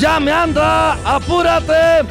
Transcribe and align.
¡Ya 0.00 0.18
me 0.18 0.32
anda! 0.32 0.94
¡Apúrate! 1.04 2.08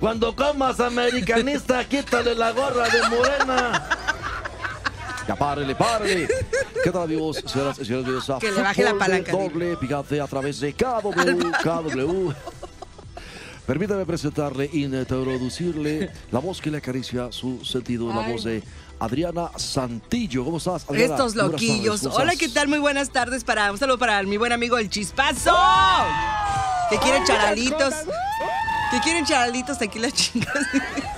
Cuando 0.00 0.34
comas 0.34 0.80
americanista, 0.80 1.86
quítale 1.86 2.34
la 2.34 2.52
gorra 2.52 2.88
de 2.88 3.02
morena. 3.10 3.88
Ya 5.28 5.36
párele, 5.36 5.74
párele. 5.74 6.28
¿Qué 6.82 6.90
tal 6.90 7.02
amigos, 7.02 7.42
señoras 7.44 7.78
y 7.78 7.84
señores? 7.84 8.24
Que 8.40 8.52
le 8.52 8.62
baje 8.62 8.84
la 8.84 8.94
palanca, 8.94 9.32
Doble 9.32 9.76
picante 9.76 10.18
a 10.18 10.26
través 10.26 10.60
de 10.60 10.72
KW, 10.72 11.50
KW. 11.62 12.32
Permítame 13.66 14.06
presentarle, 14.06 14.70
introducirle 14.72 16.10
la 16.30 16.38
voz 16.38 16.60
que 16.60 16.70
le 16.70 16.78
acaricia 16.78 17.32
su 17.32 17.64
sentido, 17.64 18.08
la 18.14 18.28
voz 18.28 18.44
de 18.44 18.62
Adriana 18.98 19.50
Santillo. 19.56 20.44
¿Cómo 20.44 20.58
estás, 20.58 20.84
Adriana? 20.88 21.14
Estos 21.14 21.34
loquillos. 21.34 22.02
¿cómo 22.02 22.14
Hola? 22.16 22.36
¿qué 22.36 22.48
tal? 22.48 22.68
Muy 22.68 22.78
buenas 22.78 23.10
tardes 23.10 23.44
para 23.44 23.70
un 23.70 23.78
saludo 23.78 23.98
para 23.98 24.22
mi 24.22 24.36
buen 24.36 24.52
amigo 24.52 24.78
el 24.78 24.88
Chispazo. 24.90 25.54
Que 26.90 26.98
quieren 26.98 27.24
charalitos. 27.24 27.94
Que 28.90 29.00
quieren 29.00 29.24
charalitos 29.24 29.80
aquí 29.82 29.98
las 29.98 30.12
chicas. 30.12 30.66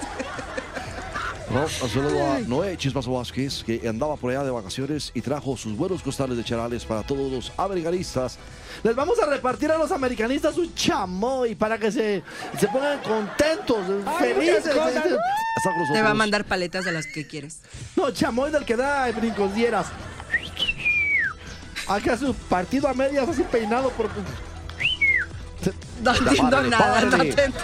No, 1.50 1.62
un 1.62 1.88
saludo 1.88 2.30
a 2.30 2.41
Noé 2.41 2.77
Chispazo 2.77 3.12
Vázquez, 3.12 3.64
que 3.64 3.88
andaba 3.88 4.16
por 4.16 4.30
allá 4.30 4.44
de 4.44 4.50
vacaciones 4.50 5.10
y 5.14 5.22
trajo 5.22 5.56
sus 5.56 5.74
buenos 5.74 6.02
costales 6.02 6.36
de 6.36 6.44
charales 6.44 6.84
para 6.84 7.02
todos 7.02 7.32
los 7.32 7.52
americanistas. 7.56 8.38
Les 8.82 8.94
vamos 8.94 9.18
a 9.18 9.27
repartir 9.27 9.70
a 9.70 9.78
los 9.78 9.91
americanistas 9.91 10.58
un 10.58 10.74
chamoy 10.74 11.54
para 11.54 11.78
que 11.78 11.91
se, 11.91 12.22
se 12.58 12.69
pongan 12.69 12.98
contentos, 13.00 13.78
felices. 14.19 14.64
Te 15.92 16.02
va 16.02 16.10
a 16.10 16.14
mandar 16.14 16.44
paletas 16.44 16.84
de 16.84 16.92
las 16.92 17.06
que 17.06 17.26
quieres. 17.26 17.60
No, 17.96 18.10
chamoy 18.10 18.50
del 18.50 18.66
que 18.66 18.76
da 18.76 19.10
brincos 19.12 19.54
dieras. 19.54 19.86
Acá 21.88 22.19
su 22.19 22.34
partido 22.34 22.88
a 22.88 22.92
medias 22.92 23.26
así 23.26 23.42
peinado 23.44 23.88
por... 23.91 24.10
No 26.02 26.14
entiendo 26.14 26.62
nada, 26.62 27.00
no 27.02 27.10
te 27.16 27.44
entiendo. 27.44 27.58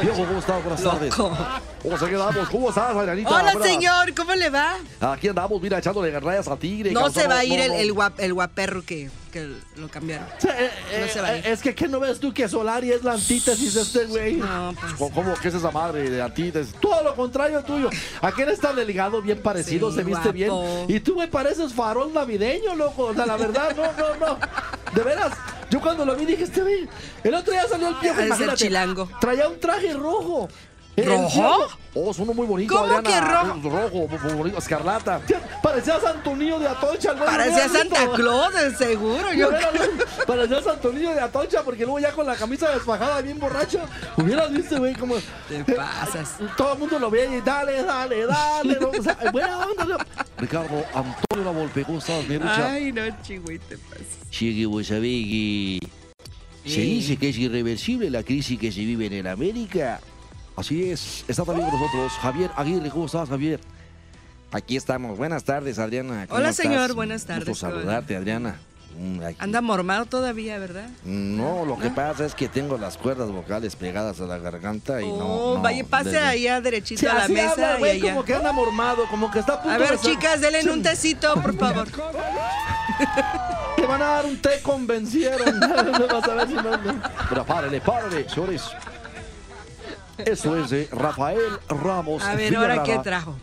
Viejo, 0.00 0.24
¿cómo 0.24 0.38
estás? 0.38 0.62
Buenas 0.62 0.82
tardes. 0.82 1.18
Loco. 1.18 1.36
¿Cómo 1.82 1.98
se 1.98 2.06
quedamos? 2.06 2.48
¿Cómo 2.50 2.68
estás, 2.68 2.94
Adrianita? 2.94 3.30
Hola, 3.30 3.52
Buenas. 3.54 3.68
señor, 3.68 4.14
¿cómo 4.14 4.34
le 4.34 4.50
va? 4.50 4.74
Aquí 5.00 5.28
andamos, 5.28 5.60
mira, 5.62 5.78
echándole 5.78 6.18
rayas 6.20 6.46
al 6.48 6.58
tigre. 6.58 6.92
No 6.92 7.10
se 7.10 7.26
va 7.26 7.38
a 7.38 7.44
ir 7.44 7.58
el, 7.60 7.94
guap- 7.94 8.18
el 8.18 8.34
guaperro 8.34 8.82
que, 8.84 9.10
que 9.32 9.48
lo 9.76 9.88
cambiaron. 9.88 10.26
Eh, 10.28 10.70
eh, 10.92 11.00
No 11.06 11.08
se 11.12 11.20
va 11.22 11.28
a 11.28 11.36
ir. 11.38 11.46
Es 11.46 11.60
que, 11.62 11.74
¿qué 11.74 11.88
no 11.88 11.98
ves 11.98 12.20
tú 12.20 12.32
que 12.34 12.48
Solari 12.48 12.92
es 12.92 13.02
la 13.02 13.12
antítesis 13.12 13.74
de 13.74 13.80
este 13.82 14.04
güey? 14.04 14.34
No, 14.34 14.74
pues. 14.78 15.10
¿Cómo-. 15.12 15.34
¿Qué 15.40 15.48
es 15.48 15.54
esa 15.54 15.70
madre 15.70 16.10
de 16.10 16.20
antítesis? 16.22 16.74
Todo 16.80 17.02
lo 17.02 17.14
contrario 17.16 17.62
tuyo. 17.64 17.88
Aquel 18.20 18.50
está 18.50 18.72
delegado, 18.74 19.22
bien 19.22 19.40
parecido, 19.42 19.90
Sí, 19.90 19.96
se 19.96 20.04
viste 20.04 20.32
bien. 20.32 20.52
Y 20.86 21.00
tú 21.00 21.16
me 21.16 21.28
pareces 21.28 21.72
farol 21.72 22.12
navideño, 22.12 22.74
loco. 22.74 23.04
O 23.06 23.14
sea, 23.14 23.24
la 23.26 23.36
verdad, 23.38 23.74
no, 23.74 23.84
no, 23.84 24.26
no. 24.34 24.38
De 24.94 25.02
veras, 25.02 25.32
yo 25.70 25.80
cuando 25.80 26.04
lo 26.04 26.16
vi 26.16 26.26
dije, 26.26 26.44
este 26.44 26.62
güey. 26.62 26.88
El 27.22 27.34
otro 27.34 27.52
día 27.52 27.66
salió 27.68 27.88
el 27.88 27.94
de 28.00 28.16
ser 28.16 28.26
imagínate. 28.26 28.56
chilango. 28.56 29.08
Traía 29.20 29.48
un 29.48 29.58
traje 29.60 29.94
rojo. 29.94 30.48
¿Rojo? 31.04 31.68
Oh, 31.94 32.10
es 32.12 32.18
uno 32.18 32.32
muy 32.34 32.46
bonito, 32.46 32.74
¿Cómo 32.74 32.96
Adriana. 32.98 33.02
que 33.02 33.20
rojo? 33.20 33.56
Es 33.56 33.64
Rojo, 33.92 34.24
muy 34.24 34.34
bonito, 34.34 34.58
escarlata. 34.58 35.20
Parecía 35.62 35.98
Santo 36.00 36.36
Niño 36.36 36.58
de 36.58 36.68
Atocha, 36.68 37.12
güey. 37.12 37.24
Parecía 37.24 37.66
¿lo 37.66 37.70
hubieras 37.70 37.72
Santa 37.72 38.00
visto? 38.00 38.14
Claus, 38.14 38.54
de 38.54 38.76
seguro. 38.76 39.32
Yo 39.32 39.48
Parecía 40.26 40.62
Santo 40.62 40.92
Niño 40.92 41.10
de 41.10 41.20
Atocha 41.20 41.62
porque 41.64 41.82
luego 41.82 41.98
ya 41.98 42.12
con 42.12 42.26
la 42.26 42.36
camisa 42.36 42.70
desfajada 42.70 43.20
bien 43.22 43.38
borracho. 43.38 43.80
Hubieras 44.16 44.52
visto, 44.52 44.78
güey, 44.78 44.94
como... 44.94 45.16
Te 45.48 45.64
pasas. 45.74 46.36
Todo 46.56 46.74
el 46.74 46.78
mundo 46.78 46.98
lo 46.98 47.10
veía 47.10 47.36
y 47.36 47.40
dale, 47.40 47.82
dale, 47.82 48.26
dale. 48.26 48.78
¿no? 48.80 48.90
O 48.90 49.02
sea, 49.02 49.16
buena 49.32 49.58
onda, 49.66 49.84
¿no? 49.84 49.96
Ricardo 50.38 50.84
Antonio 50.94 51.44
La 51.44 51.50
Volpe, 51.50 51.84
¿cómo 51.84 51.98
estás, 51.98 52.26
mi 52.26 52.36
lucha? 52.38 52.72
Ay, 52.72 52.92
no, 52.92 53.02
chigüey, 53.22 53.58
te 53.58 53.76
pasas. 53.76 54.06
Llegue, 54.38 54.66
vos 54.66 54.86
sabés 54.86 55.02
que 55.02 55.78
se 56.64 56.80
dice 56.80 57.16
que 57.16 57.30
es 57.30 57.38
irreversible 57.38 58.10
la 58.10 58.22
crisis 58.22 58.58
que 58.58 58.70
se 58.70 58.80
vive 58.80 59.06
en 59.06 59.12
el 59.14 59.26
América. 59.26 60.00
Así 60.60 60.90
es, 60.90 61.24
está 61.26 61.42
también 61.44 61.70
con 61.70 61.80
nosotros 61.80 62.12
Javier 62.20 62.50
Aguirre. 62.54 62.90
¿Cómo 62.90 63.06
estás, 63.06 63.30
Javier? 63.30 63.60
Aquí 64.52 64.76
estamos. 64.76 65.16
Buenas 65.16 65.42
tardes, 65.44 65.78
Adriana. 65.78 66.26
¿Cómo 66.26 66.38
Hola, 66.38 66.50
estás? 66.50 66.66
señor. 66.66 66.92
Buenas 66.92 67.22
Gusto 67.22 67.32
tardes. 67.38 67.58
saludarte, 67.58 68.14
Adriana. 68.16 68.58
Mm, 68.98 69.22
aquí- 69.22 69.36
Anda 69.38 69.60
mormado 69.62 70.04
todavía, 70.04 70.58
¿verdad? 70.58 70.90
No, 71.04 71.64
lo 71.64 71.78
que 71.78 71.88
¿No? 71.88 71.94
pasa 71.94 72.26
es 72.26 72.34
que 72.34 72.48
tengo 72.48 72.76
las 72.76 72.98
cuerdas 72.98 73.30
vocales 73.30 73.74
pegadas 73.74 74.20
a 74.20 74.24
la 74.26 74.36
garganta 74.36 75.00
y 75.00 75.06
no. 75.06 75.14
oh, 75.14 75.54
no, 75.56 75.62
vaya, 75.62 75.82
pase 75.84 76.10
desde- 76.10 76.18
allá 76.26 76.60
derechito 76.60 77.00
Sí, 77.00 77.06
a 77.06 77.14
la 77.14 77.24
así 77.24 77.32
mesa 77.32 77.52
habla, 77.52 77.76
y 77.76 77.78
güey, 77.78 77.90
allá. 78.02 78.10
como 78.12 78.24
que 78.26 78.34
anda 78.34 78.52
mormado, 78.52 79.06
como 79.08 79.30
que 79.30 79.38
está 79.38 79.54
a 79.54 79.62
punto 79.62 79.74
A 79.74 79.78
ver, 79.78 79.90
de 79.92 79.98
chicas, 80.00 80.40
denle 80.42 80.70
un 80.70 80.82
tecito, 80.82 81.32
por 81.40 81.56
favor. 81.56 81.88
Te 83.76 83.86
van 83.86 84.02
a 84.02 84.06
dar 84.06 84.26
un 84.26 84.36
té 84.42 84.60
convencieron. 84.62 85.58
No 85.58 86.06
vas 86.12 86.28
a 86.28 86.34
ver 86.34 86.48
si 86.48 86.54
no. 86.54 86.70
Pero 87.30 87.46
párele, 87.46 87.80
párele, 87.80 88.28
señores. 88.28 88.64
Esto 90.26 90.56
es 90.58 90.70
de 90.70 90.88
Rafael 90.92 91.40
Ramos. 91.68 92.22
A 92.22 92.34
ver, 92.34 92.54
¿ahora 92.56 92.82
qué 92.82 92.98
trajo? 92.98 93.36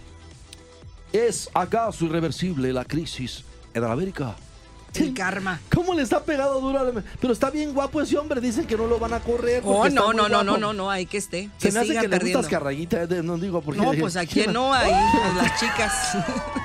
¿Es 1.13 1.49
acaso 1.53 2.05
irreversible 2.05 2.71
la 2.73 2.83
crisis 2.85 3.43
en 3.73 3.83
América? 3.83 4.35
El 4.93 5.13
karma. 5.13 5.59
¿Cómo 5.73 5.93
le 5.93 6.01
está 6.01 6.23
pegado 6.23 6.59
duro? 6.59 6.91
Pero 7.21 7.31
está 7.33 7.51
bien 7.51 7.73
guapo 7.73 8.01
ese 8.01 8.17
hombre. 8.17 8.41
Dicen 8.41 8.65
que 8.65 8.75
no 8.75 8.87
lo 8.87 8.97
van 8.97 9.13
a 9.13 9.19
correr. 9.19 9.61
Oh, 9.63 9.87
no, 9.89 10.11
no, 10.11 10.27
no, 10.27 10.43
no, 10.43 10.57
no, 10.57 10.73
no, 10.73 10.89
hay 10.89 11.05
que 11.05 11.17
esté. 11.17 11.49
Se 11.57 11.71
me 11.71 11.79
hace 11.81 11.93
que 11.93 12.01
le 12.01 12.09
perdiendo. 12.09 12.39
gustas 12.39 12.51
carrayita. 12.59 13.03
eh, 13.03 13.21
No 13.23 13.37
digo 13.37 13.61
porque. 13.61 13.79
No, 13.79 13.91
pues 13.99 14.15
a 14.15 14.25
quién 14.25 14.51
no, 14.53 14.73
ahí, 14.73 14.91
a 14.91 15.33
las 15.37 15.59
chicas. 15.59 16.17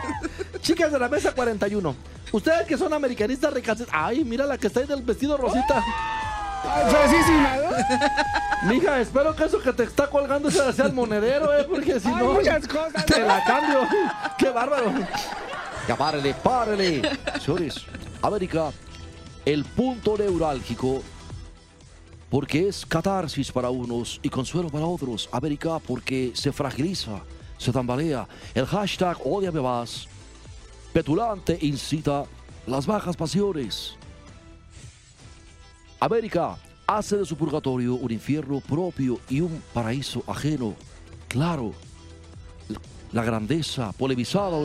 Chicas 0.62 0.92
de 0.92 0.98
la 0.98 1.08
mesa 1.08 1.32
41. 1.32 1.94
Ustedes 2.30 2.66
que 2.66 2.78
son 2.78 2.92
americanistas 2.94 3.52
recalcitrantes. 3.52 3.94
Ay, 4.00 4.24
mira 4.24 4.46
la 4.46 4.56
que 4.56 4.68
está 4.68 4.80
ahí 4.80 4.86
del 4.86 5.02
vestido 5.02 5.36
rosita. 5.36 5.84
Mija, 8.68 9.00
espero 9.00 9.34
que 9.34 9.44
eso 9.44 9.60
que 9.60 9.72
te 9.72 9.84
está 9.84 10.08
colgando 10.08 10.50
sea 10.50 10.72
sea 10.72 10.86
el 10.86 10.92
monedero, 10.92 11.52
¿eh? 11.56 11.64
Porque 11.64 11.98
si 11.98 12.08
no. 12.08 12.38
Te 13.06 13.20
la 13.20 13.42
cambio. 13.44 13.80
Qué 14.38 14.50
bárbaro. 14.50 14.92
Ya 15.88 15.96
párele, 15.96 16.32
párele. 16.34 17.02
Señores, 17.40 17.84
América, 18.22 18.70
el 19.44 19.64
punto 19.64 20.16
neurálgico, 20.16 21.02
porque 22.30 22.68
es 22.68 22.86
catarsis 22.86 23.50
para 23.50 23.68
unos 23.70 24.20
y 24.22 24.30
consuelo 24.30 24.68
para 24.68 24.86
otros. 24.86 25.28
América, 25.32 25.80
porque 25.80 26.30
se 26.34 26.52
fragiliza, 26.52 27.20
se 27.58 27.72
tambalea. 27.72 28.28
El 28.54 28.66
hashtag 28.66 29.18
odiame 29.24 29.60
más, 29.60 30.06
petulante 30.92 31.58
incita 31.60 32.24
las 32.66 32.86
bajas 32.86 33.16
pasiones. 33.16 33.96
América 36.02 36.58
hace 36.84 37.16
de 37.16 37.24
su 37.24 37.36
purgatorio 37.36 37.94
un 37.94 38.10
infierno 38.10 38.58
propio 38.58 39.20
y 39.28 39.40
un 39.40 39.62
paraíso 39.72 40.24
ajeno. 40.26 40.74
Claro, 41.28 41.74
la 43.12 43.22
grandeza 43.22 43.92
polemizada, 43.92 44.56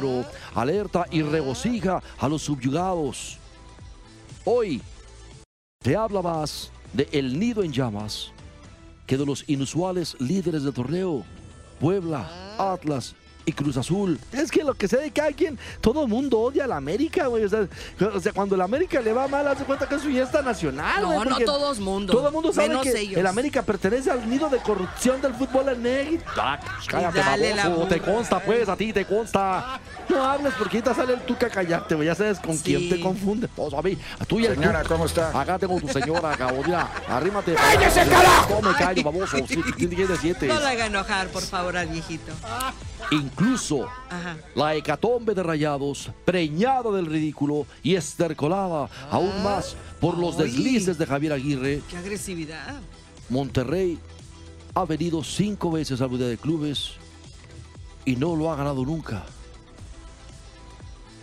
alerta 0.56 1.06
y 1.12 1.22
regocija 1.22 2.02
a 2.18 2.28
los 2.28 2.42
subyugados. 2.42 3.38
Hoy 4.46 4.82
te 5.78 5.96
habla 5.96 6.24
más 6.24 6.72
de 6.92 7.08
El 7.12 7.38
Nido 7.38 7.62
en 7.62 7.72
Llamas 7.72 8.32
que 9.06 9.16
de 9.16 9.26
los 9.28 9.48
inusuales 9.48 10.18
líderes 10.20 10.64
del 10.64 10.74
torneo, 10.74 11.24
Puebla, 11.80 12.28
Atlas 12.58 13.14
y 13.48 13.54
Cruz 13.54 13.78
Azul. 13.78 14.20
Es 14.34 14.52
que 14.52 14.62
lo 14.62 14.74
que 14.74 14.90
sé 14.90 14.98
de 14.98 15.10
cada 15.10 15.32
quien, 15.32 15.58
todo 15.80 16.04
el 16.04 16.10
mundo 16.10 16.38
odia 16.38 16.66
a 16.66 16.68
la 16.68 16.76
América, 16.76 17.28
güey. 17.28 17.46
O 17.46 17.50
sea, 17.50 17.66
o 18.14 18.20
sea, 18.20 18.34
cuando 18.34 18.58
la 18.58 18.66
América 18.66 19.00
le 19.00 19.14
va 19.14 19.26
mal, 19.30 19.48
hace 19.48 19.64
cuenta 19.64 19.88
que 19.88 19.96
es 19.96 20.02
su 20.02 20.10
fiesta 20.10 20.42
nacional, 20.42 21.02
No, 21.02 21.14
güey, 21.14 21.30
no 21.30 21.40
todo 21.40 21.72
el 21.72 21.80
mundo. 21.80 22.12
Todo 22.14 22.28
el 22.28 22.34
mundo 22.34 22.52
sabe 22.52 22.68
menos 22.68 22.84
que 22.84 23.00
ellos. 23.00 23.18
el 23.18 23.26
América 23.26 23.62
pertenece 23.62 24.12
al 24.12 24.30
nido 24.30 24.50
de 24.50 24.58
corrupción 24.58 25.22
del 25.22 25.34
fútbol 25.34 25.70
en 25.70 25.82
México. 25.82 26.24
Ah, 26.36 26.60
pues 26.62 26.88
cállate, 26.90 27.56
la 27.56 27.70
baboso, 27.70 27.88
te 27.88 28.02
consta, 28.02 28.40
pues, 28.42 28.68
a 28.68 28.76
ti 28.76 28.92
te 28.92 29.06
consta. 29.06 29.80
No 30.10 30.24
hables 30.26 30.54
porque 30.60 30.78
ahorita 30.78 30.94
sale 30.94 31.14
el 31.14 31.22
tuca 31.22 31.50
callarte, 31.50 31.96
güey. 31.96 32.08
Ya 32.08 32.16
sabes 32.16 32.40
con 32.40 32.58
quién 32.58 32.82
Sí. 32.82 32.90
te 32.90 33.00
confunde. 33.00 33.48
Todos 33.48 33.74
a 33.74 33.82
mí, 33.82 33.98
a 34.20 34.26
tú 34.26 34.42
y 34.42 34.46
el 34.46 34.56
Señora, 34.56 34.84
¿cómo 34.84 35.06
está? 35.06 35.30
Acá 35.40 35.58
tengo 35.58 35.80
tu 35.80 35.88
señora, 35.88 36.36
cabrón. 36.36 36.64
Mira, 36.66 36.90
arrímate. 37.08 37.54
¡Cállese, 37.54 38.06
carajo! 38.10 38.60
No 38.62 38.72
me 38.72 38.76
callo, 38.76 39.04
baboso. 39.04 39.38
Sí, 39.48 39.62
¿Quién 39.78 39.90
tiene 39.90 40.18
siete? 40.20 40.48
No 40.48 40.60
lo 40.60 40.68
haga 40.68 40.88
enojar, 40.88 41.28
por 41.30 41.44
favor, 41.44 41.78
al 41.78 41.88
viejito. 41.88 42.34
Incluso 43.40 43.88
Ajá. 44.10 44.36
la 44.56 44.74
hecatombe 44.74 45.36
de 45.36 45.44
rayados, 45.44 46.10
preñada 46.26 46.92
del 46.92 47.06
ridículo 47.06 47.68
y 47.84 47.94
estercolada 47.94 48.90
aún 49.12 49.44
más 49.44 49.76
por 50.02 50.18
los 50.18 50.38
Ay. 50.40 50.46
deslices 50.46 50.98
de 50.98 51.06
Javier 51.06 51.34
Aguirre, 51.34 51.82
Qué 51.88 51.98
agresividad. 51.98 52.82
Monterrey 53.30 54.00
ha 54.74 54.86
venido 54.86 55.24
cinco 55.24 55.70
veces 55.70 56.02
al 56.02 56.10
Mundial 56.10 56.32
de 56.32 56.38
Clubes 56.38 56.94
y 58.06 58.16
no 58.16 58.36
lo 58.36 58.52
ha 58.52 58.56
ganado 58.56 58.84
nunca. 58.84 59.24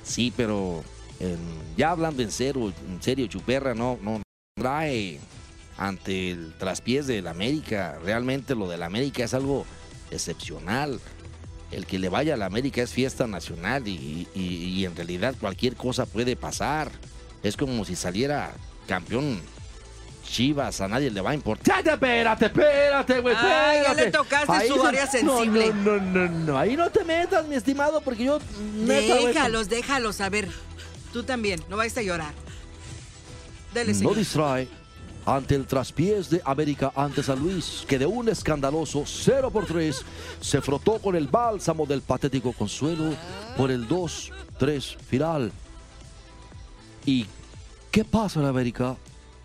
Sí, 0.05 0.33
pero 0.37 0.85
ya 1.77 1.91
hablando 1.91 2.23
en 2.23 2.31
serio, 2.31 2.73
en 2.89 3.03
serio, 3.03 3.27
Chuperra 3.27 3.75
no, 3.75 3.99
no 4.03 4.21
trae 4.55 5.19
ante 5.79 6.31
el 6.31 6.53
traspiés 6.59 7.07
del 7.09 7.27
América. 7.27 7.99
Realmente 8.05 8.55
lo 8.55 8.69
del 8.69 8.83
América 8.85 9.25
es 9.25 9.35
algo 9.35 9.65
excepcional. 10.11 11.01
El 11.75 11.87
que 11.87 11.99
le 11.99 12.09
vaya 12.09 12.35
a 12.35 12.37
la 12.37 12.47
América 12.47 12.83
es 12.83 12.91
fiesta 12.93 13.27
nacional 13.27 13.87
y, 13.89 14.29
y- 14.35 14.41
y 14.41 14.85
en 14.85 14.95
realidad 14.97 15.35
cualquier 15.41 15.75
cosa 15.77 16.07
puede 16.07 16.37
pasar. 16.37 16.91
Es 17.43 17.57
como 17.57 17.85
si 17.85 17.97
saliera 17.97 18.53
campeón 18.87 19.41
Chivas, 20.27 20.81
a 20.81 20.89
nadie 20.89 21.11
le 21.11 21.21
va 21.21 21.31
a 21.31 21.35
importar. 21.35 21.77
Ya, 21.79 21.85
ya, 21.85 21.93
espérate, 21.95 22.47
espérate, 22.47 23.21
güey, 23.21 23.35
Ay, 23.37 23.83
ya 23.83 23.95
le 23.95 24.07
espérate. 24.07 24.11
tocaste 24.13 24.69
su 24.69 24.81
se- 24.81 24.87
área 24.87 25.07
sensible. 25.07 25.73
No, 25.75 25.97
no, 25.97 26.01
no, 26.01 26.29
no, 26.29 26.59
ahí 26.59 26.77
no 26.77 26.89
te 26.91 27.05
metas, 27.05 27.47
mi 27.47 27.57
estimado, 27.57 28.01
porque 28.01 28.25
yo... 28.25 28.39
neta, 28.75 29.15
güey, 29.17 29.27
Déjalos, 29.35 29.69
déjalos. 29.69 30.21
A 30.23 30.31
ver, 30.31 30.49
tú 31.13 31.25
también, 31.25 31.61
no 31.69 31.77
vayas 31.77 31.99
a 31.99 32.03
llorar. 32.03 32.33
Dele, 33.75 33.93
no 33.95 34.15
distrae 34.15 34.67
ante 35.27 35.55
el 35.55 35.67
traspiés 35.67 36.31
de 36.31 36.43
América 36.45 36.93
ante 36.95 37.23
San 37.23 37.39
Luis, 37.39 37.85
que 37.89 37.99
de 37.99 38.07
un 38.07 38.29
escandaloso 38.29 39.05
0 39.07 39.51
por 39.51 39.67
3 39.67 40.03
se 40.41 40.61
frotó 40.61 40.99
con 40.99 41.17
el 41.17 41.29
bálsamo 41.29 41.87
del 41.87 42.03
patético 42.03 42.53
consuelo 42.53 43.15
por 43.57 43.71
el 43.71 43.89
2-3 43.89 44.97
final. 44.99 45.53
¿Y 47.07 47.27
qué 47.91 48.05
pasa 48.05 48.41
en 48.41 48.47
América? 48.47 48.97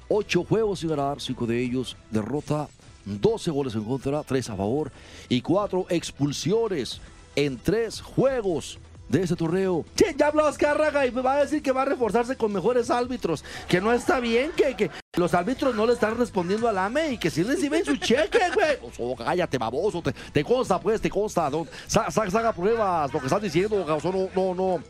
Ocho 0.08 0.44
juegos 0.44 0.80
sin 0.80 0.90
ganar, 0.90 1.22
cinco 1.22 1.46
de 1.46 1.62
ellos 1.62 1.96
derrota, 2.10 2.68
12 3.06 3.52
goles 3.52 3.76
en 3.76 3.84
contra, 3.84 4.24
tres 4.24 4.50
a 4.50 4.56
favor 4.56 4.92
y 5.30 5.42
cuatro 5.42 5.86
expulsiones 5.90 7.00
en 7.36 7.58
tres 7.58 8.02
juegos 8.02 8.80
de 9.10 9.24
ese 9.24 9.36
torneo. 9.36 9.84
Sí, 9.96 10.06
ya 10.16 10.28
habló 10.28 10.46
Azcárraga 10.46 11.06
y 11.06 11.10
va 11.10 11.34
a 11.38 11.42
decir 11.42 11.62
que 11.62 11.72
va 11.72 11.82
a 11.82 11.86
reforzarse 11.86 12.36
con 12.38 12.54
mejores 12.54 12.90
árbitros, 12.90 13.44
que 13.68 13.82
no 13.82 13.92
está 13.92 14.20
bien, 14.20 14.52
que, 14.56 14.76
que 14.76 14.90
los 15.18 15.34
árbitros 15.34 15.76
no 15.76 15.86
le 15.88 15.94
están 15.94 16.18
respondiendo 16.18 16.68
al 16.70 16.78
AME 16.78 17.14
y 17.14 17.18
que 17.18 17.30
sí 17.30 17.44
reciben 17.44 17.84
su 17.84 17.96
cheque, 17.98 18.40
güey. 18.54 18.78
O 19.00 19.16
sea, 19.18 19.26
cállate, 19.26 19.58
baboso, 19.58 20.02
te, 20.32 20.44
consta, 20.44 20.80
pues, 20.80 21.02
te 21.02 21.10
consta. 21.10 21.50
No, 21.50 21.66
sa- 21.88 22.10
sa- 22.12 22.30
saca 22.30 22.54
pruebas, 22.54 23.12
lo 23.12 23.20
que 23.20 23.26
estás 23.26 23.42
diciendo, 23.42 23.84
no, 23.86 24.30
no, 24.36 24.56
no. 24.56 24.84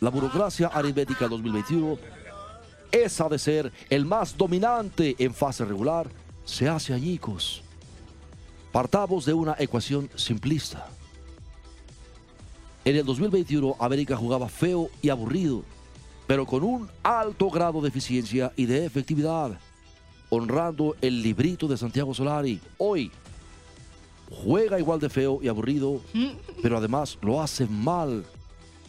La 0.00 0.10
burocracia 0.10 0.68
aritmética 0.68 1.26
2021 1.26 1.96
esa 2.92 3.28
de 3.28 3.38
ser 3.40 3.72
el 3.90 4.04
más 4.04 4.36
dominante 4.36 5.16
en 5.18 5.34
fase 5.34 5.64
regular, 5.64 6.06
se 6.44 6.68
hace 6.68 6.92
añicos. 6.94 7.62
Partamos 8.70 9.24
de 9.24 9.32
una 9.32 9.56
ecuación 9.58 10.08
simplista. 10.14 10.86
En 12.84 12.96
el 12.96 13.04
2021, 13.04 13.76
América 13.78 14.16
jugaba 14.16 14.48
feo 14.48 14.90
y 15.00 15.08
aburrido, 15.08 15.62
pero 16.26 16.44
con 16.44 16.62
un 16.62 16.90
alto 17.02 17.48
grado 17.48 17.80
de 17.80 17.88
eficiencia 17.88 18.52
y 18.56 18.66
de 18.66 18.84
efectividad, 18.84 19.58
honrando 20.28 20.94
el 21.00 21.22
librito 21.22 21.66
de 21.66 21.78
Santiago 21.78 22.12
Solari. 22.12 22.60
Hoy 22.76 23.10
juega 24.30 24.78
igual 24.78 25.00
de 25.00 25.08
feo 25.08 25.40
y 25.42 25.48
aburrido, 25.48 26.02
pero 26.62 26.76
además 26.76 27.18
lo 27.22 27.40
hace 27.40 27.66
mal 27.66 28.26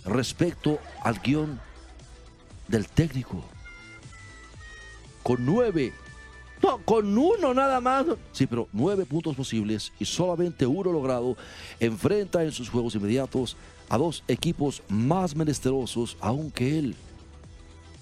respecto 0.04 0.78
al 1.02 1.20
guion 1.20 1.60
del 2.68 2.88
técnico 2.88 3.44
con 5.26 5.44
nueve. 5.44 5.92
Con 6.86 7.18
uno 7.18 7.54
nada 7.54 7.80
más. 7.80 8.06
Sí, 8.32 8.48
pero 8.48 8.68
nueve 8.74 9.06
puntos 9.06 9.36
posibles 9.36 9.92
y 10.00 10.06
solamente 10.06 10.66
uno 10.66 10.92
logrado. 10.92 11.38
Enfrenta 11.80 12.44
en 12.44 12.52
sus 12.52 12.70
juegos 12.70 12.96
inmediatos 12.96 13.56
a 13.90 13.98
dos 13.98 14.24
equipos 14.28 14.82
más 14.90 15.36
menesterosos 15.36 16.18
aún 16.20 16.52
que 16.52 16.80
él. 16.80 16.96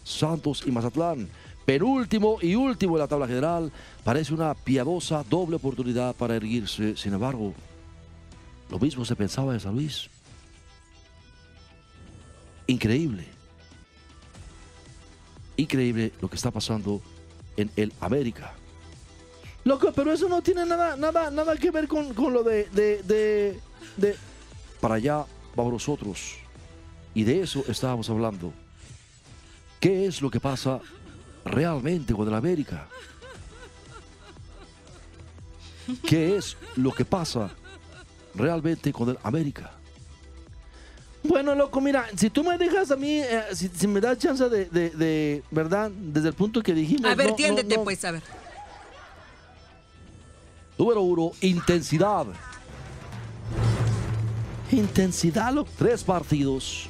Santos 0.03 0.63
y 0.65 0.71
Mazatlán. 0.71 1.29
Penúltimo 1.65 2.37
y 2.41 2.55
último 2.55 2.95
en 2.95 2.99
la 2.99 3.07
tabla 3.07 3.27
general. 3.27 3.71
Parece 4.03 4.33
una 4.33 4.53
piadosa 4.53 5.23
doble 5.29 5.55
oportunidad 5.55 6.15
para 6.15 6.35
erguirse. 6.35 6.97
Sin 6.97 7.13
embargo, 7.13 7.53
lo 8.69 8.79
mismo 8.79 9.05
se 9.05 9.15
pensaba 9.15 9.53
de 9.53 9.59
San 9.59 9.75
Luis. 9.75 10.09
Increíble. 12.67 13.25
Increíble 15.55 16.11
lo 16.21 16.29
que 16.29 16.35
está 16.35 16.51
pasando 16.51 17.01
en 17.57 17.69
el 17.75 17.93
América. 18.01 18.53
Loco, 19.65 19.91
pero 19.95 20.11
eso 20.11 20.27
no 20.27 20.41
tiene 20.41 20.65
nada, 20.65 20.95
nada, 20.97 21.29
nada 21.31 21.55
que 21.55 21.71
ver 21.71 21.87
con, 21.87 22.13
con 22.13 22.33
lo 22.33 22.43
de, 22.43 22.65
de, 22.71 23.01
de, 23.03 23.59
de- 23.97 24.15
Para 24.81 24.95
allá 24.95 25.25
vamos 25.55 25.73
nosotros. 25.73 26.35
Y 27.13 27.23
de 27.23 27.41
eso 27.41 27.63
estábamos 27.67 28.09
hablando. 28.09 28.51
¿Qué 29.79 30.05
es 30.05 30.21
lo 30.21 30.29
que 30.31 30.39
pasa 30.39 30.79
realmente 31.45 32.13
con 32.13 32.27
el 32.27 32.33
América? 32.33 32.87
¿Qué 36.07 36.37
es 36.37 36.57
lo 36.75 36.91
que 36.91 37.05
pasa 37.05 37.51
realmente 38.35 38.91
con 38.93 39.09
el 39.09 39.17
América? 39.23 39.71
Bueno, 41.23 41.55
loco, 41.55 41.79
mira, 41.79 42.05
si 42.17 42.29
tú 42.29 42.43
me 42.43 42.57
dejas 42.57 42.91
a 42.91 42.95
mí, 42.97 43.19
eh, 43.19 43.43
si, 43.53 43.69
si 43.69 43.87
me 43.87 44.01
das 44.01 44.17
chance 44.17 44.47
de, 44.49 44.65
de- 44.65 44.89
de, 44.89 45.43
¿verdad? 45.51 45.89
Desde 45.91 46.27
el 46.29 46.33
punto 46.33 46.61
que 46.61 46.73
dijimos. 46.73 47.09
A 47.09 47.15
ver, 47.15 47.29
no, 47.29 47.35
tiéndete, 47.35 47.77
no. 47.77 47.83
pues, 47.83 48.03
a 48.03 48.11
ver. 48.11 48.21
Número 50.77 51.01
uno, 51.01 51.31
intensidad. 51.41 52.25
Intensidad, 54.71 55.53
loco. 55.53 55.69
Tres 55.77 56.03
partidos 56.03 56.89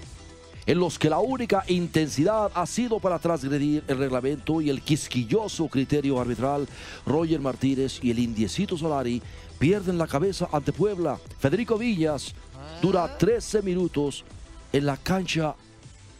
en 0.65 0.79
los 0.79 0.97
que 0.97 1.09
la 1.09 1.19
única 1.19 1.65
intensidad 1.67 2.49
ha 2.55 2.65
sido 2.65 2.99
para 2.99 3.19
transgredir 3.19 3.83
el 3.87 3.97
reglamento 3.97 4.61
y 4.61 4.69
el 4.69 4.81
quisquilloso 4.81 5.67
criterio 5.67 6.19
arbitral. 6.19 6.67
Roger 7.05 7.41
Martínez 7.41 7.99
y 8.01 8.11
el 8.11 8.19
indiecito 8.19 8.77
Solari 8.77 9.21
pierden 9.59 9.97
la 9.97 10.07
cabeza 10.07 10.47
ante 10.53 10.71
Puebla. 10.71 11.19
Federico 11.39 11.77
Villas 11.77 12.33
dura 12.81 13.17
13 13.17 13.61
minutos 13.61 14.23
en 14.71 14.85
la 14.85 14.97
cancha 14.97 15.55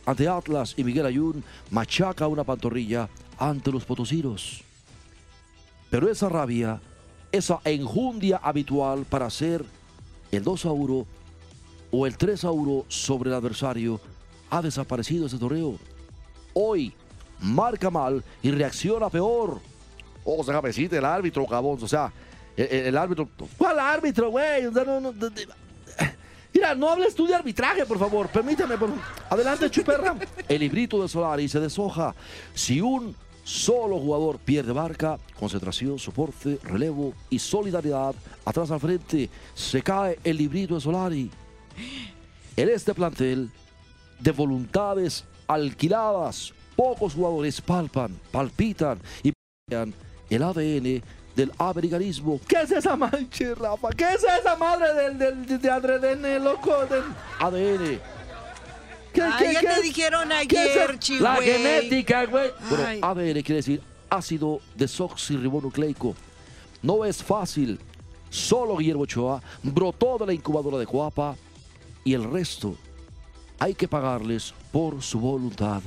ante 0.05 0.27
Atlas 0.27 0.73
y 0.77 0.83
Miguel 0.83 1.05
Ayun 1.05 1.43
machaca 1.71 2.27
una 2.27 2.43
pantorrilla 2.43 3.09
ante 3.37 3.71
los 3.71 3.85
potosinos. 3.85 4.63
Pero 5.89 6.09
esa 6.09 6.29
rabia, 6.29 6.81
esa 7.31 7.59
enjundia 7.63 8.37
habitual 8.37 9.05
para 9.05 9.27
hacer 9.27 9.63
el 10.31 10.43
2 10.43 10.65
a 10.65 10.71
1 10.71 11.05
o 11.91 12.07
el 12.07 12.17
3 12.17 12.43
a 12.45 12.51
1 12.51 12.85
sobre 12.87 13.29
el 13.29 13.35
adversario 13.35 14.01
ha 14.49 14.61
desaparecido 14.61 15.27
ese 15.27 15.37
torneo. 15.37 15.77
Hoy 16.53 16.93
marca 17.39 17.89
mal 17.89 18.23
y 18.41 18.51
reacciona 18.51 19.09
peor. 19.09 19.59
O 20.23 20.43
sea, 20.43 20.61
decirte 20.61 20.97
el 20.97 21.05
árbitro, 21.05 21.45
cabrón. 21.45 21.77
O 21.81 21.87
sea, 21.87 22.11
el, 22.55 22.97
árbitro. 22.97 23.27
¿Cuál 23.57 23.79
árbitro, 23.79 24.29
güey? 24.29 24.63
No, 24.71 24.99
no, 24.99 25.11
de- 25.11 25.47
Mira, 26.53 26.75
no 26.75 26.89
hables 26.89 27.15
tú 27.15 27.25
de 27.25 27.35
arbitraje, 27.35 27.85
por 27.85 27.97
favor. 27.97 28.27
Permíteme. 28.29 28.77
por- 28.77 28.91
Adelante, 29.29 29.69
chuperra. 29.69 30.15
El 30.47 30.59
librito 30.59 31.01
de 31.01 31.07
Solari 31.09 31.47
se 31.49 31.59
deshoja. 31.59 32.13
Si 32.53 32.79
un 32.79 33.15
solo 33.43 33.99
jugador 33.99 34.37
pierde 34.39 34.73
marca, 34.73 35.17
concentración, 35.39 35.97
soporte, 35.99 36.59
relevo 36.63 37.13
y 37.29 37.39
solidaridad 37.39 38.15
atrás 38.45 38.71
al 38.71 38.79
frente, 38.79 39.29
se 39.53 39.81
cae 39.81 40.19
el 40.23 40.37
librito 40.37 40.75
de 40.75 40.81
Solari. 40.81 41.31
En 42.55 42.69
este 42.69 42.93
plantel 42.93 43.49
de 44.19 44.31
voluntades 44.31 45.25
alquiladas, 45.47 46.53
pocos 46.75 47.15
jugadores 47.15 47.59
palpan, 47.61 48.17
palpitan 48.31 48.99
y 49.23 49.33
el 50.29 50.43
ADN 50.43 51.01
del 51.35 51.51
americanismo. 51.57 52.39
¿Qué 52.47 52.61
es 52.61 52.71
esa 52.71 52.95
mancha, 52.95 53.55
Rafa? 53.55 53.89
¿Qué 53.89 54.13
es 54.13 54.23
esa 54.23 54.55
madre 54.55 54.93
del, 54.93 55.17
del, 55.45 55.61
de 55.61 55.69
ADN, 55.69 56.43
loco? 56.43 56.85
Del- 56.85 57.03
ADN. 57.39 57.99
¿Qué, 59.13 59.21
Ay, 59.21 59.33
qué- 59.39 59.53
ya 59.53 59.59
qué 59.61 59.67
te 59.67 59.73
es? 59.73 59.83
dijeron 59.83 60.29
¿Qué 60.47 60.65
es 60.65 60.77
ayer, 60.77 60.99
chi, 60.99 61.19
La 61.19 61.35
genética, 61.35 62.25
güey. 62.25 62.51
Bueno. 62.69 63.07
ADN 63.07 63.41
quiere 63.43 63.55
decir 63.55 63.81
ácido 64.09 64.59
desoxirribonucleico. 64.75 66.15
No 66.81 67.05
es 67.05 67.23
fácil. 67.23 67.79
Solo 68.29 68.77
Guillermo 68.77 69.03
Ochoa 69.03 69.41
brotó 69.61 70.17
de 70.17 70.25
la 70.25 70.33
incubadora 70.33 70.77
de 70.79 70.87
Coapa 70.87 71.35
y 72.03 72.13
el 72.15 72.23
resto 72.23 72.75
hay 73.59 73.75
que 73.75 73.87
pagarles 73.87 74.53
por 74.71 75.01
su 75.03 75.19
voluntad 75.19 75.81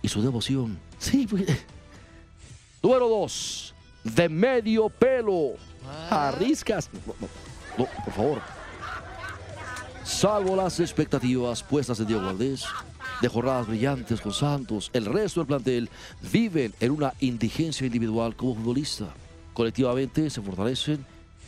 y 0.00 0.08
su 0.08 0.22
devoción. 0.22 0.78
Sí, 0.98 1.26
pues, 1.28 1.44
Número 2.82 3.08
dos, 3.08 3.74
de 4.02 4.28
medio 4.28 4.88
pelo. 4.88 5.54
Arriscas. 6.10 6.90
No, 7.06 7.14
no, 7.20 7.28
no, 7.78 8.04
por 8.04 8.12
favor. 8.12 8.42
Salvo 10.04 10.56
las 10.56 10.80
expectativas 10.80 11.62
puestas 11.62 12.00
en 12.00 12.08
Diego 12.08 12.22
Valdés, 12.22 12.64
de 13.20 13.28
jornadas 13.28 13.68
brillantes 13.68 14.20
con 14.20 14.32
Santos, 14.32 14.90
el 14.92 15.06
resto 15.06 15.40
del 15.40 15.46
plantel 15.46 15.90
viven 16.32 16.74
en 16.80 16.90
una 16.90 17.14
indigencia 17.20 17.86
individual 17.86 18.34
como 18.34 18.56
futbolista. 18.56 19.06
Colectivamente 19.54 20.28
se 20.28 20.42
fortalecen 20.42 21.04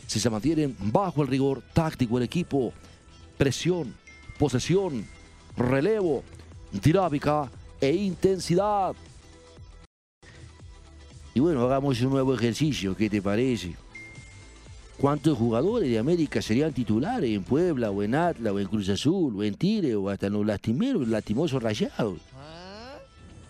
si 0.07 0.19
se 0.19 0.29
mantienen 0.29 0.75
bajo 0.79 1.21
el 1.21 1.27
rigor 1.27 1.61
táctico 1.73 2.15
del 2.15 2.23
equipo, 2.23 2.71
presión, 3.37 3.93
posesión, 4.39 5.05
relevo, 5.57 6.23
dinámica 6.71 7.51
e 7.81 7.91
intensidad. 7.91 8.95
Y 11.35 11.41
bueno, 11.41 11.65
hagamos 11.65 11.99
un 11.99 12.11
nuevo 12.11 12.33
ejercicio, 12.33 12.95
¿qué 12.95 13.09
te 13.09 13.21
parece? 13.21 13.75
¿Cuántos 14.97 15.37
jugadores 15.37 15.89
de 15.89 15.99
América 15.99 16.41
serían 16.41 16.71
titulares 16.71 17.29
en 17.29 17.43
Puebla 17.43 17.91
o 17.91 18.01
en 18.01 18.15
Atlas 18.15 18.53
o 18.53 18.59
en 18.59 18.67
Cruz 18.69 18.87
Azul 18.87 19.35
o 19.35 19.43
en 19.43 19.53
Tigre 19.55 19.95
o 19.95 20.09
hasta 20.09 20.27
en 20.27 20.33
los 20.33 20.45
lastimeros, 20.45 21.05
lastimosos 21.09 21.61
rayados? 21.61 22.19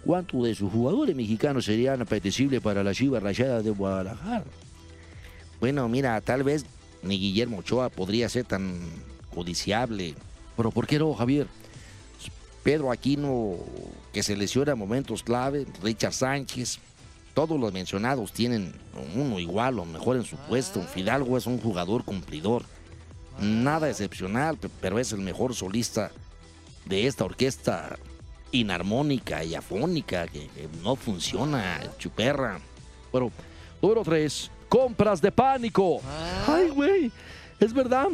¿Cuántos 0.04 0.46
de 0.46 0.56
sus 0.56 0.72
jugadores 0.72 1.16
mexicanos 1.16 1.66
serían 1.66 2.02
apetecibles 2.02 2.60
para 2.60 2.84
la 2.84 2.92
Chivas 2.92 3.22
Rayada 3.22 3.62
de 3.62 3.70
Guadalajara? 3.70 4.46
Bueno, 5.60 5.88
mira, 5.88 6.20
tal 6.22 6.42
vez 6.42 6.66
ni 7.04 7.20
Guillermo 7.20 7.60
Ochoa 7.60 7.90
podría 7.90 8.28
ser 8.30 8.46
tan 8.46 8.80
codiciable. 9.32 10.16
Pero 10.58 10.72
¿por 10.72 10.88
qué 10.88 10.98
no, 10.98 11.14
Javier? 11.14 11.46
Pedro 12.64 12.92
Aquino, 12.92 13.58
que 14.12 14.24
se 14.24 14.36
lesiona 14.36 14.72
en 14.72 14.80
momentos 14.80 15.22
clave, 15.22 15.68
Richard 15.84 16.14
Sánchez, 16.14 16.80
todos 17.36 17.60
los 17.60 17.72
mencionados 17.72 18.32
tienen 18.32 18.74
uno 19.16 19.40
igual 19.40 19.78
o 19.78 19.86
mejor 19.86 20.16
en 20.16 20.24
su 20.26 20.36
puesto. 20.38 20.82
Fidalgo 20.82 21.38
es 21.38 21.46
un 21.46 21.60
jugador 21.60 22.04
cumplidor. 22.04 22.64
Nada 23.40 23.90
excepcional, 23.90 24.58
pe- 24.58 24.70
pero 24.82 24.98
es 24.98 25.12
el 25.12 25.20
mejor 25.20 25.54
solista 25.54 26.12
de 26.86 27.06
esta 27.06 27.26
orquesta 27.26 27.98
inarmónica 28.52 29.44
y 29.44 29.54
afónica 29.54 30.28
que, 30.28 30.48
que 30.48 30.70
no 30.82 30.96
funciona, 30.96 31.82
chuperra. 32.00 32.60
Bueno, 33.12 33.32
número 33.82 34.04
3, 34.04 34.50
compras 34.70 35.22
de 35.22 35.32
pánico. 35.32 36.02
ay, 36.48 36.70
güey, 36.70 37.12
es 37.60 37.74
verdad. 37.74 38.08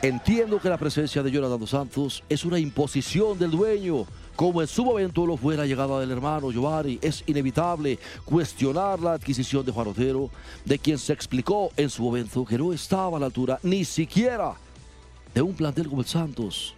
Entiendo 0.00 0.60
que 0.60 0.68
la 0.68 0.78
presencia 0.78 1.22
de 1.22 1.30
Jonathan 1.30 1.58
dos 1.58 1.70
Santos 1.70 2.22
es 2.28 2.44
una 2.44 2.58
imposición 2.58 3.36
del 3.38 3.50
dueño, 3.50 4.06
como 4.38 4.62
en 4.62 4.68
su 4.68 4.84
momento 4.84 5.26
lo 5.26 5.36
fue 5.36 5.56
la 5.56 5.66
llegada 5.66 5.98
del 5.98 6.12
hermano 6.12 6.52
Giovanni. 6.52 6.96
Es 7.02 7.24
inevitable 7.26 7.98
cuestionar 8.24 9.00
la 9.00 9.14
adquisición 9.14 9.66
de 9.66 9.72
Juan 9.72 9.88
Otero, 9.88 10.30
de 10.64 10.78
quien 10.78 10.96
se 10.96 11.12
explicó 11.12 11.72
en 11.76 11.90
su 11.90 12.04
momento 12.04 12.44
que 12.44 12.56
no 12.56 12.72
estaba 12.72 13.16
a 13.16 13.20
la 13.20 13.26
altura 13.26 13.58
ni 13.64 13.84
siquiera 13.84 14.54
de 15.34 15.42
un 15.42 15.54
plantel 15.54 15.88
como 15.88 16.02
el 16.02 16.06
Santos. 16.06 16.76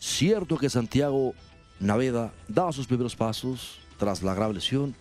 Cierto 0.00 0.56
que 0.56 0.70
Santiago 0.70 1.34
Naveda 1.80 2.32
da 2.48 2.72
sus 2.72 2.86
primeros 2.86 3.14
pasos 3.14 3.78
tras 3.98 4.22
la 4.22 4.32
grave 4.32 4.54
lesión, 4.54 4.94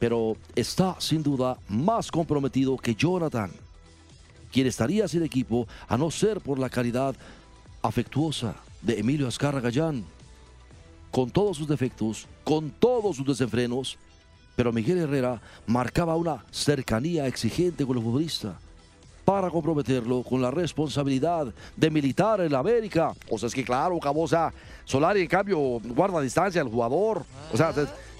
pero 0.00 0.36
está 0.56 0.96
sin 0.98 1.22
duda 1.22 1.58
más 1.68 2.10
comprometido 2.10 2.76
que 2.76 2.96
Jonathan 2.96 3.52
quien 4.50 4.66
estaría 4.66 5.06
sin 5.06 5.22
equipo 5.22 5.68
a 5.86 5.96
no 5.96 6.10
ser 6.10 6.40
por 6.40 6.58
la 6.58 6.68
calidad 6.68 7.14
afectuosa 7.82 8.56
de 8.80 8.98
Emilio 8.98 9.28
Azcarra 9.28 9.60
Gallán. 9.60 10.04
Con 11.12 11.30
todos 11.30 11.58
sus 11.58 11.68
defectos, 11.68 12.26
con 12.42 12.70
todos 12.70 13.14
sus 13.16 13.26
desenfrenos, 13.26 13.98
pero 14.56 14.72
Miguel 14.72 14.98
Herrera 14.98 15.40
marcaba 15.66 16.16
una 16.16 16.44
cercanía 16.50 17.28
exigente 17.28 17.86
con 17.86 17.96
el 17.96 18.02
futbolista 18.02 18.58
para 19.24 19.50
comprometerlo 19.50 20.22
con 20.22 20.42
la 20.42 20.50
responsabilidad 20.50 21.54
de 21.76 21.90
militar 21.90 22.40
en 22.40 22.52
la 22.52 22.58
América. 22.58 23.12
O 23.30 23.38
sea, 23.38 23.46
es 23.46 23.54
que 23.54 23.64
claro, 23.64 23.98
Cabosa, 24.00 24.52
Solari 24.84 25.20
en 25.20 25.28
cambio 25.28 25.58
guarda 25.84 26.20
distancia 26.20 26.60
al 26.60 26.68
jugador. 26.68 27.24
O 27.52 27.56
sea, 27.56 27.72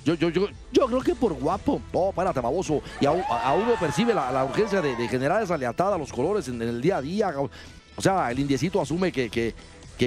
yo, 0.04 0.14
yo, 0.14 0.30
yo, 0.30 0.49
yo 0.72 0.87
creo 0.87 1.00
que 1.00 1.14
por 1.14 1.32
guapo. 1.32 1.80
No, 1.92 2.12
párate, 2.14 2.40
baboso. 2.40 2.82
Y 3.00 3.06
aún, 3.06 3.22
aún 3.28 3.62
uno 3.62 3.75
percibe 3.78 4.14
la, 4.14 4.44
urgencia 4.44 4.80
de, 4.80 4.96
de 4.96 5.08
generar 5.08 5.42
esa 5.42 5.56
lealtad 5.56 5.94
a 5.94 5.99
los 5.99 6.12
colores 6.12 6.49
en, 6.49 6.61
el 6.61 6.80
día 6.80 6.99
a 6.99 7.02
día. 7.02 7.34
O 7.96 8.02
sea, 8.02 8.30
el 8.30 8.38
indiecito 8.38 8.80
asume 8.80 9.12
que, 9.12 9.28
que, 9.28 9.54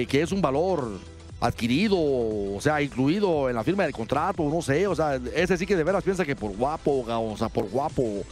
que 0.06 0.22
es 0.22 0.32
un 0.32 0.42
valor 0.42 0.98
adquirido, 1.40 1.96
o 1.98 2.58
sea, 2.60 2.80
incluido 2.80 3.50
en 3.50 3.56
la 3.56 3.64
firma 3.64 3.82
del 3.84 3.92
contrato, 3.92 4.42
no 4.44 4.62
sé, 4.62 4.86
o 4.86 4.94
sea, 4.94 5.18
ese 5.34 5.56
sí 5.58 5.66
que 5.66 5.76
de 5.76 5.84
veras 5.84 6.02
piensa 6.02 6.24
que 6.24 6.34
por 6.36 6.56
guapo, 6.56 7.04
o 7.06 7.36
sea, 7.36 7.48
por 7.48 7.68
guapo. 7.68 8.22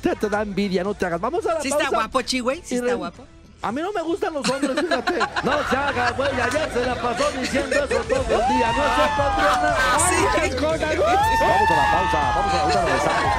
Te, 0.00 0.14
te 0.14 0.28
da 0.28 0.42
envidia, 0.42 0.84
no 0.84 0.94
te 0.94 1.06
hagas. 1.06 1.20
Vamos 1.20 1.44
a 1.46 1.54
la 1.54 1.60
¿Sí 1.60 1.70
pausa. 1.70 1.84
está 1.84 1.96
guapo, 1.96 2.22
chi, 2.22 2.38
güey? 2.40 2.60
¿Sí 2.64 2.76
está 2.76 2.94
guapo? 2.94 3.24
A 3.60 3.72
mí 3.72 3.82
no 3.82 3.92
me 3.92 4.00
gustan 4.02 4.32
los 4.32 4.48
hombres, 4.48 4.78
fíjate. 4.78 5.14
No 5.42 5.52
se 5.68 5.76
haga, 5.76 6.12
güey, 6.12 6.30
ayer 6.30 6.70
se 6.72 6.86
la 6.86 6.94
pasó 6.94 7.28
diciendo 7.32 7.74
eso 7.74 7.86
todo 8.04 8.20
el 8.20 8.28
día, 8.28 8.72
no 8.72 8.84
se 8.94 9.08
patrona. 9.16 9.76
Sí, 10.08 10.14
qué 10.40 10.50
cosa, 10.56 10.86
güey. 10.86 11.16
Vamos 11.40 11.70
a 11.70 11.76
la 11.76 11.86
pausa, 11.92 12.20
vamos 12.36 12.54
a 12.54 12.56
ahorita 12.62 12.84
regresamos. 12.84 13.32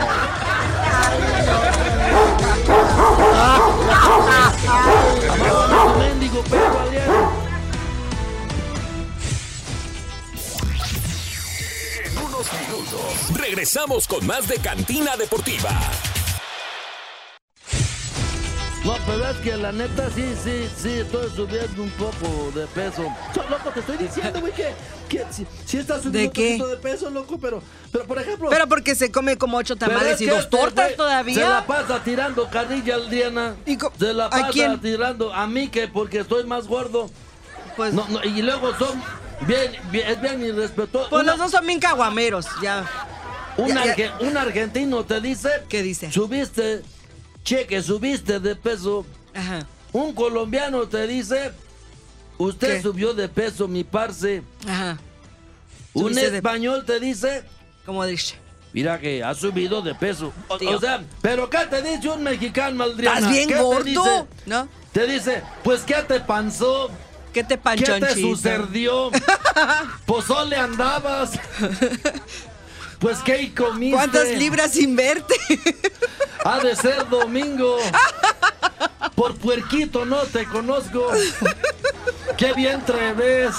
Amado, 5.29 6.00
mendigo 6.00 6.41
Adrián. 6.41 7.38
Minutos 12.39 13.38
regresamos 13.38 14.08
con 14.08 14.25
más 14.25 14.48
de 14.48 14.55
Cantina 14.60 15.17
Deportiva. 15.17 15.69
No, 18.86 18.96
pero 19.05 19.29
es 19.29 19.38
que 19.39 19.58
la 19.58 19.74
neta 19.74 20.10
sí, 20.15 20.24
sí, 20.41 20.69
sí, 20.81 20.89
estoy 21.00 21.29
subiendo 21.36 21.84
un 21.84 21.89
poco 21.91 22.50
de 22.55 22.65
peso. 22.67 23.03
So, 23.36 23.43
loco, 23.50 23.72
te 23.74 23.81
estoy 23.81 23.98
diciendo, 23.98 24.39
güey, 24.39 24.53
que, 24.53 24.74
que 25.10 25.25
sí, 25.31 25.46
sí 25.65 25.77
estás 25.79 26.01
subiendo 26.01 26.17
¿De 26.19 26.25
un 26.27 26.31
qué? 26.31 26.48
poquito 26.58 26.67
de 26.69 26.77
peso, 26.77 27.10
loco, 27.10 27.38
pero, 27.38 27.62
pero 27.91 28.05
por 28.05 28.19
ejemplo... 28.19 28.50
Pero 28.50 28.67
porque 28.67 28.96
se 28.96 29.12
come 29.12 29.38
como 29.38 29.58
ocho 29.58 29.75
tamales 29.75 30.13
es 30.13 30.22
y 30.22 30.25
dos 30.27 30.46
este 30.46 30.58
tortas 30.58 30.96
todavía. 30.96 31.36
Se 31.36 31.41
la 31.41 31.67
pasa 31.67 32.01
tirando 32.05 32.50
carrilla 32.50 32.96
al 32.96 33.10
Diana. 33.10 33.58
¿Y 33.65 33.77
Se 34.00 34.13
la 34.13 34.27
a 34.27 34.29
pasa 34.29 34.50
quién? 34.53 34.79
tirando 34.79 35.34
a 35.34 35.46
mí 35.46 35.67
que 35.67 35.89
porque 35.89 36.19
estoy 36.19 36.46
más 36.46 36.67
gordo. 36.67 37.12
Pues, 37.75 37.93
No, 37.93 38.08
no, 38.08 38.24
y 38.24 38.41
luego 38.41 38.74
son 38.77 39.01
bien, 39.48 39.72
bien- 39.91 40.08
es 40.10 40.22
bien 40.22 40.41
irrespetuoso. 40.43 41.10
pues 41.10 41.24
Una- 41.24 41.31
los 41.34 41.39
dos 41.41 41.51
son 41.51 41.65
bien 41.65 41.79
caguameros, 41.79 42.46
ya. 42.62 42.86
un, 43.58 43.67
ya, 43.69 43.86
ya. 43.86 43.96
arge- 43.96 44.12
un 44.22 44.38
argentino 44.38 45.03
te 45.05 45.19
dice, 45.22 45.50
¿Qué 45.67 45.81
dice? 45.84 46.12
subiste, 46.12 46.81
cheque, 47.43 47.81
subiste 47.81 48.39
de 48.39 48.55
peso. 48.55 49.05
Ajá. 49.34 49.65
Un 49.91 50.13
colombiano 50.13 50.88
te 50.88 51.08
dice, 51.08 51.51
usted 52.38 52.75
¿Qué? 52.77 52.81
subió 52.81 53.13
de 53.13 53.27
peso, 53.29 53.67
mi 53.67 53.84
parce. 53.84 54.43
Ajá. 54.67 54.98
Un 55.93 56.03
Subiste 56.03 56.31
de- 56.31 56.38
español 56.38 56.86
te 56.86 57.00
dice, 57.00 57.43
Como 57.86 58.05
dice. 58.05 58.36
mira 58.74 59.00
que 59.00 59.24
ha 59.24 59.34
subido 59.34 59.81
de 59.81 59.96
peso. 59.96 60.31
O, 60.48 60.58
Tío. 60.58 60.77
o 60.77 60.79
sea, 60.79 61.01
pero 61.22 61.50
¿qué 61.50 61.65
te 61.69 61.81
dice 61.81 62.08
un 62.10 62.22
mexicano, 62.24 62.84
Adriana? 62.84 63.17
¿Estás 63.17 63.31
bien 63.34 63.48
¿Qué 63.50 63.55
te 63.55 63.62
gordo? 63.62 63.84
dice? 63.84 64.25
¿No? 64.46 64.67
Te 64.93 65.08
dice, 65.08 65.41
pues 65.63 65.81
¿qué 65.81 65.96
te 66.08 66.19
panzó? 66.19 66.89
¿Qué 67.33 67.43
te 67.43 67.55
¿Qué 67.55 67.57
panchonchito? 67.57 68.05
te 68.07 68.21
sucedió? 68.21 69.12
Pozole 70.05 70.55
andabas. 70.57 71.31
Pues 73.00 73.19
¿qué 73.19 73.53
comiste? 73.53 73.95
¿Cuántas 73.95 74.27
libras 74.29 74.71
sin 74.71 74.95
verte? 74.95 75.36
Ha 76.43 76.59
de 76.59 76.75
ser 76.75 77.07
domingo. 77.09 77.77
Por 79.15 79.36
puerquito 79.38 80.05
no 80.05 80.17
te 80.24 80.45
conozco. 80.45 81.07
Qué 82.38 82.53
bien 82.53 82.81
te 82.81 83.13
ves. 83.13 83.55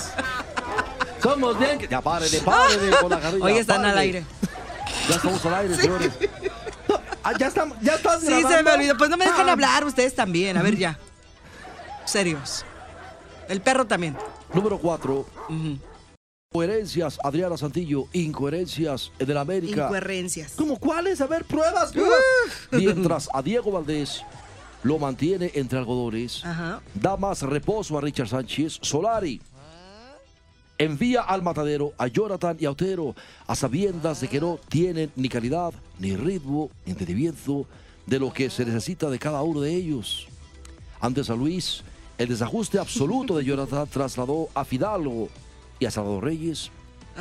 Somos 1.23 1.59
bien. 1.59 1.79
que- 1.79 1.87
Ya 1.89 2.01
párele, 2.01 2.41
párele 2.41 2.97
con 2.97 3.11
la 3.11 3.21
carrilla. 3.21 3.45
Hoy 3.45 3.59
están 3.59 3.85
al 3.85 3.97
aire. 3.99 4.25
Ya 5.09 5.17
estamos 5.17 5.45
al 5.47 5.55
aire, 5.55 5.77
señores. 5.77 6.11
Ah, 7.23 7.33
ya, 7.39 7.47
estamos, 7.49 7.77
ya 7.83 7.95
estás 7.95 8.21
Sí, 8.21 8.27
grabando. 8.27 8.49
se 8.57 8.63
me 8.63 8.71
olvidó. 8.73 8.97
Pues 8.97 9.11
no 9.11 9.17
me 9.17 9.25
dejan 9.27 9.49
Ah, 9.49 9.53
hablar 9.53 9.85
ustedes 9.85 10.15
también. 10.15 10.57
A 10.57 10.63
ver, 10.63 10.77
ya. 10.77 10.99
Serios. 12.07 12.65
El 13.51 13.61
perro 13.61 13.85
también. 13.85 14.17
Número 14.55 14.79
4. 14.79 15.27
Ujú. 15.49 15.79
Incoherencias, 16.53 17.19
Adriana 17.23 17.57
Santillo, 17.57 18.07
incoherencias 18.13 19.11
en 19.19 19.31
el 19.31 19.37
América. 19.37 19.85
Incoherencias. 19.87 20.53
¿Cómo 20.57 20.79
cuáles? 20.79 21.21
A 21.21 21.27
ver, 21.27 21.45
pruebas, 21.45 21.93
pruebas. 21.93 22.21
Mientras 22.71 23.29
a 23.33 23.43
Diego 23.43 23.73
Valdés 23.73 24.23
lo 24.85 24.99
mantiene 24.99 25.51
entre 25.55 25.79
algodones, 25.79 26.45
Ajá. 26.45 26.81
da 26.95 27.17
más 27.17 27.43
reposo 27.43 27.99
a 27.99 28.01
Richard 28.01 28.29
Sánchez 28.29 28.79
Solari. 28.83 29.41
Envía 30.79 31.23
al 31.23 31.43
matadero 31.43 31.93
a 31.99 32.07
Jonathan 32.07 32.57
y 32.59 32.67
a 32.67 32.71
Otero 32.71 33.15
a 33.47 33.55
sabiendas 33.55 34.21
de 34.21 34.29
que 34.29 34.41
no 34.41 34.59
tienen 34.69 35.13
ni 35.17 35.29
calidad, 35.29 35.75
ni 35.99 36.17
ritmo, 36.17 36.71
ni 36.87 36.93
entendimiento 36.93 37.67
de 38.07 38.19
lo 38.19 38.33
que 38.33 38.49
se 38.49 38.65
necesita 38.65 39.11
de 39.11 39.19
cada 39.19 39.43
uno 39.43 39.61
de 39.61 39.75
ellos. 39.75 40.27
Ante 41.01 41.23
San 41.23 41.39
Luis, 41.39 41.83
el 42.21 42.29
desajuste 42.29 42.79
absoluto 42.79 43.35
de 43.39 43.47
Jonathan 43.47 43.89
trasladó 43.89 44.51
a 44.55 44.67
Fidalgo 44.67 45.31
y 45.79 45.87
a 45.87 45.91
Salvador 45.91 46.25
Reyes 46.25 46.71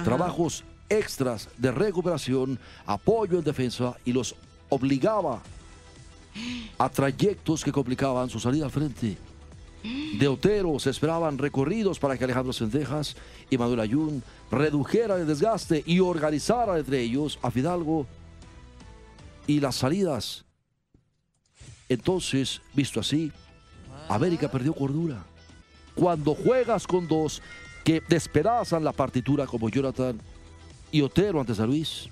trabajos 0.03 0.65
extras 0.89 1.47
de 1.57 1.71
recuperación, 1.71 2.59
apoyo 2.85 3.37
en 3.39 3.45
defensa 3.45 3.95
y 4.03 4.11
los 4.11 4.35
obligaba 4.67 5.41
a 6.77 6.89
trayectos 6.89 7.63
que 7.63 7.71
complicaban 7.71 8.29
su 8.29 8.41
salida 8.41 8.65
al 8.65 8.71
frente. 8.71 9.17
De 10.19 10.27
Otero 10.27 10.77
se 10.79 10.89
esperaban 10.89 11.37
recorridos 11.37 11.97
para 11.97 12.17
que 12.17 12.25
Alejandro 12.25 12.51
Sendejas 12.51 13.15
y 13.49 13.57
Manuel 13.57 13.79
Ayun 13.79 14.21
redujeran 14.51 15.21
el 15.21 15.27
desgaste 15.27 15.81
y 15.85 16.01
organizaran 16.01 16.77
entre 16.77 16.99
ellos 16.99 17.39
a 17.41 17.51
Fidalgo 17.51 18.05
y 19.47 19.61
las 19.61 19.75
salidas. 19.75 20.43
Entonces, 21.87 22.61
visto 22.73 22.99
así, 22.99 23.31
América 24.09 24.49
perdió 24.49 24.73
cordura. 24.73 25.23
Cuando 25.95 26.35
juegas 26.35 26.87
con 26.87 27.07
dos 27.07 27.41
que 27.83 28.01
despedazan 28.07 28.83
la 28.83 28.91
partitura 28.91 29.45
como 29.45 29.69
Jonathan 29.69 30.19
y 30.91 31.01
Otero 31.01 31.39
ante 31.39 31.55
San 31.55 31.67
Luis, 31.67 32.09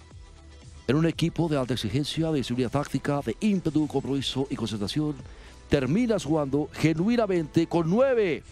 en 0.87 0.95
un 0.95 1.05
equipo 1.05 1.49
de 1.49 1.57
alta 1.57 1.73
exigencia, 1.73 2.31
de 2.31 2.43
seguridad 2.43 2.71
táctica, 2.71 3.21
de 3.25 3.35
ímpetu, 3.41 3.87
compromiso 3.87 4.47
y 4.49 4.55
concentración, 4.55 5.15
terminas 5.69 6.23
jugando 6.23 6.69
genuinamente 6.73 7.67
con 7.67 7.89
nueve. 7.89 8.43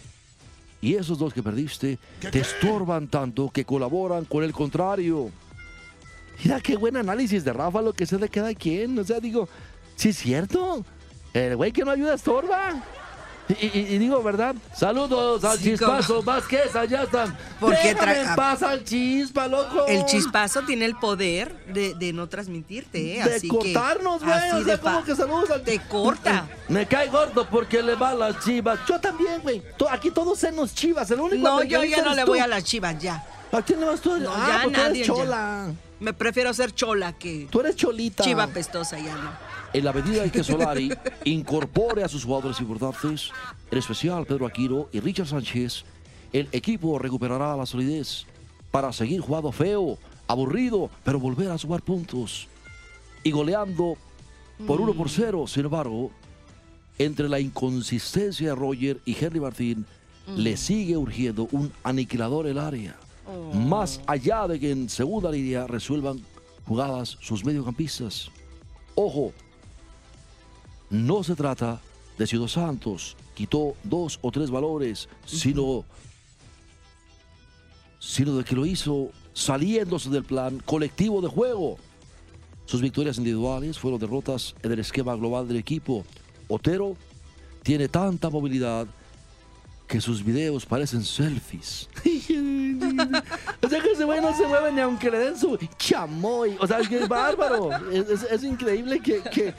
Y 0.82 0.94
esos 0.94 1.18
dos 1.18 1.32
que 1.32 1.42
perdiste 1.42 1.98
te 2.20 2.40
estorban 2.40 3.08
tanto 3.08 3.48
que 3.50 3.64
colaboran 3.64 4.26
con 4.26 4.44
el 4.44 4.52
contrario. 4.52 5.30
Mira 6.44 6.60
qué 6.60 6.76
buen 6.76 6.96
análisis 6.96 7.44
de 7.44 7.52
Rafa, 7.52 7.80
lo 7.80 7.94
que 7.94 8.04
se 8.04 8.18
le 8.18 8.28
queda 8.28 8.48
a 8.48 8.54
quien. 8.54 8.98
O 8.98 9.04
sea, 9.04 9.18
digo, 9.18 9.48
sí 9.94 10.10
es 10.10 10.18
cierto. 10.18 10.84
El 11.32 11.56
güey 11.56 11.72
que 11.72 11.84
no 11.84 11.90
ayuda 11.90 12.14
estorba. 12.14 12.82
Y, 13.48 13.66
y- 13.66 13.94
y 13.94 13.98
digo, 13.98 14.22
¿verdad? 14.24 14.56
Saludos 14.74 15.44
al 15.44 15.56
Sí, 15.58 15.64
chispazo, 15.70 16.20
Vázquez, 16.22 16.74
allá 16.74 17.04
están. 17.04 17.36
Porque 17.60 17.94
tra- 17.96 18.34
paz 18.34 18.62
al 18.64 18.82
chispa, 18.84 19.46
loco. 19.46 19.86
El 19.86 20.04
chispazo 20.04 20.62
tiene 20.62 20.84
el 20.84 20.96
poder 20.96 21.54
de, 21.66 21.94
de 21.94 22.12
no 22.12 22.28
transmitirte, 22.28 23.18
¿eh? 23.20 23.24
De 23.24 23.34
Así 23.36 23.46
cortarnos, 23.46 24.22
güey. 24.24 24.32
así 24.36 24.56
O 24.62 24.64
sea, 24.64 24.78
como 24.78 25.04
que 25.04 25.14
saludos 25.14 25.50
al. 25.50 25.62
Te 25.62 25.78
corta. 25.78 26.48
Me 26.68 26.86
cae 26.86 27.08
gordo 27.08 27.46
porque 27.48 27.82
le 27.82 27.94
va 27.94 28.10
a 28.10 28.14
las 28.14 28.44
chivas. 28.44 28.80
Yo 28.88 28.98
también, 29.00 29.40
güey. 29.42 29.62
Aquí 29.90 30.10
todos 30.10 30.38
senos 30.40 30.74
chivas. 30.74 31.08
El 31.12 31.20
único 31.20 31.42
No, 31.42 31.62
yo 31.62 31.84
ya 31.84 32.02
no 32.02 32.14
le 32.14 32.22
tú. 32.22 32.28
voy 32.28 32.40
a 32.40 32.48
las 32.48 32.64
chivas, 32.64 32.98
ya. 33.00 33.24
¿A 33.52 33.62
quién 33.62 33.78
le 33.78 33.86
vas 33.86 34.00
tú? 34.00 34.16
No, 34.18 34.30
ah, 34.34 34.62
ya 34.64 34.70
nadie, 34.70 34.86
eres 35.02 35.06
ya. 35.06 35.14
chola. 35.14 35.66
Me 36.00 36.12
prefiero 36.12 36.52
ser 36.52 36.74
chola 36.74 37.12
que 37.12 37.46
Tú 37.48 37.60
eres 37.60 37.76
cholita. 37.76 38.24
chiva 38.24 38.48
pestosa, 38.48 38.98
ya 38.98 39.14
no. 39.14 39.30
En 39.72 39.84
la 39.84 39.92
medida 39.92 40.24
en 40.24 40.30
que 40.30 40.44
Solari 40.44 40.90
incorpore 41.24 42.02
a 42.02 42.08
sus 42.08 42.24
jugadores 42.24 42.60
importantes, 42.60 43.30
en 43.70 43.78
especial 43.78 44.24
Pedro 44.24 44.46
Aquino 44.46 44.88
y 44.92 45.00
Richard 45.00 45.26
Sánchez, 45.26 45.84
el 46.32 46.48
equipo 46.52 46.98
recuperará 46.98 47.56
la 47.56 47.66
solidez 47.66 48.26
para 48.70 48.92
seguir 48.92 49.20
jugando 49.20 49.52
feo, 49.52 49.98
aburrido, 50.26 50.90
pero 51.04 51.20
volver 51.20 51.50
a 51.50 51.58
sumar 51.58 51.82
puntos. 51.82 52.48
Y 53.22 53.30
goleando 53.30 53.96
por 54.66 54.80
1 54.80 54.94
por 54.94 55.10
0, 55.10 55.46
sin 55.46 55.64
embargo, 55.64 56.10
entre 56.98 57.28
la 57.28 57.40
inconsistencia 57.40 58.48
de 58.48 58.54
Roger 58.54 59.00
y 59.04 59.16
Henry 59.22 59.40
Martín, 59.40 59.86
le 60.36 60.56
sigue 60.56 60.96
urgiendo 60.96 61.48
un 61.52 61.72
aniquilador 61.84 62.46
el 62.46 62.58
área. 62.58 62.96
Más 63.52 64.00
allá 64.06 64.46
de 64.46 64.58
que 64.58 64.70
en 64.70 64.88
segunda 64.88 65.30
línea 65.30 65.66
resuelvan 65.66 66.20
jugadas 66.66 67.18
sus 67.20 67.44
mediocampistas. 67.44 68.30
Ojo, 68.94 69.32
no 70.90 71.22
se 71.24 71.34
trata 71.34 71.80
de 72.18 72.26
si 72.26 72.36
Dos 72.36 72.52
Santos 72.52 73.16
quitó 73.34 73.74
dos 73.84 74.18
o 74.22 74.30
tres 74.30 74.50
valores, 74.50 75.08
sino, 75.26 75.84
sino 77.98 78.36
de 78.36 78.44
que 78.44 78.54
lo 78.54 78.64
hizo 78.66 79.10
saliéndose 79.32 80.08
del 80.10 80.24
plan 80.24 80.60
colectivo 80.64 81.20
de 81.20 81.28
juego. 81.28 81.78
Sus 82.64 82.80
victorias 82.80 83.18
individuales 83.18 83.78
fueron 83.78 84.00
derrotas 84.00 84.54
en 84.62 84.72
el 84.72 84.78
esquema 84.80 85.14
global 85.14 85.46
del 85.46 85.58
equipo. 85.58 86.04
Otero 86.48 86.96
tiene 87.62 87.88
tanta 87.88 88.28
movilidad 88.30 88.86
que 89.86 90.00
sus 90.00 90.24
videos 90.24 90.66
parecen 90.66 91.04
selfies. 91.04 91.88
O 93.62 93.68
sea 93.68 93.80
que 93.82 93.92
ese 93.92 94.04
güey 94.04 94.20
no 94.20 94.34
se 94.36 94.46
mueve 94.46 94.72
ni 94.72 94.80
aunque 94.80 95.10
le 95.10 95.18
den 95.18 95.36
su 95.38 95.58
chamoy. 95.78 96.56
O 96.60 96.66
sea, 96.66 96.78
es 96.80 96.88
que 96.88 96.98
es 96.98 97.08
bárbaro. 97.08 97.70
Es, 97.90 98.08
es- 98.08 98.22
es 98.30 98.44
increíble 98.44 99.00
que, 99.00 99.22
que- 99.22 99.54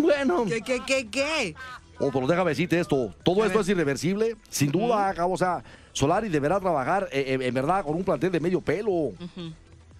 Bueno, 0.00 0.44
¿Qué, 0.46 0.60
qué, 0.62 0.80
qué, 0.86 1.08
qué? 1.08 1.54
Oh, 1.98 2.10
pero 2.12 2.26
déjame 2.26 2.50
decirte 2.50 2.80
esto, 2.80 3.14
todo 3.22 3.44
esto 3.44 3.60
es 3.60 3.68
irreversible, 3.68 4.36
sin 4.48 4.72
duda, 4.72 5.14
o 5.26 5.36
sea, 5.36 5.62
Solari 5.92 6.28
deberá 6.30 6.58
trabajar 6.58 7.08
eh, 7.12 7.36
eh, 7.40 7.46
en 7.46 7.54
verdad 7.54 7.84
con 7.84 7.94
un 7.94 8.04
plantel 8.04 8.32
de 8.32 8.40
medio 8.40 8.60
pelo. 8.62 9.12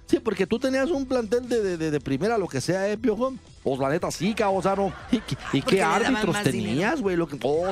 sí, 0.06 0.18
porque 0.18 0.46
tú 0.46 0.58
tenías 0.58 0.88
un 0.90 1.04
plantel 1.04 1.46
de, 1.48 1.62
de- 1.62 1.76
de- 1.76 1.90
de 1.90 2.00
primera, 2.00 2.38
lo 2.38 2.48
que 2.48 2.60
sea, 2.60 2.88
¿eh, 2.88 2.96
Piojo? 2.96 3.34
Pues 3.62 3.78
la 3.78 3.90
neta 3.90 4.10
sí, 4.10 4.34
o 4.48 4.62
sea, 4.62 4.74
no. 4.74 4.90
¿Y, 5.12 5.18
qué- 5.20 5.36
y 5.52 5.60
qué 5.60 5.82
árbitros 5.82 6.34
tenías, 6.42 7.00
güey? 7.02 7.18
Oh, 7.42 7.68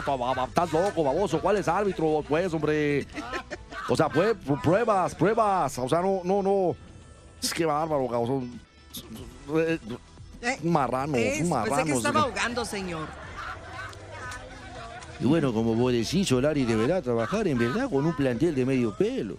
estás 0.47 0.73
loco, 0.73 1.05
baboso, 1.05 1.41
¿cuáles 1.41 1.67
árbitros, 1.67 2.27
pues, 2.29 2.53
hombre? 2.53 3.07
O 3.89 3.97
sea, 3.97 4.11
pues, 4.11 4.37
pr- 4.47 4.61
pruebas, 4.61 5.15
pruebas, 5.15 5.79
o 5.79 5.89
sea, 5.89 6.03
no, 6.03 6.21
no, 6.25 6.43
no. 6.43 6.77
Es 7.43 7.55
que 7.55 7.65
bárbaro, 7.65 8.07
cabrón. 8.09 8.61
Eh, 10.43 10.59
Un 10.63 10.73
marrano, 10.73 11.17
es, 11.17 11.39
Pensé 11.39 11.45
marrano. 11.51 11.85
que 11.85 11.93
estaba 11.93 12.21
ahogando, 12.21 12.65
señor. 12.65 13.07
Y 15.21 15.25
bueno, 15.27 15.53
como 15.53 15.75
vos 15.75 15.93
decís, 15.93 16.29
Solari 16.29 16.65
deberá 16.65 17.03
trabajar 17.03 17.49
en 17.49 17.59
verdad 17.59 17.91
con 17.91 18.07
un 18.07 18.15
plantel 18.15 18.55
de 18.55 18.65
medio 18.65 18.95
pelo. 18.97 19.37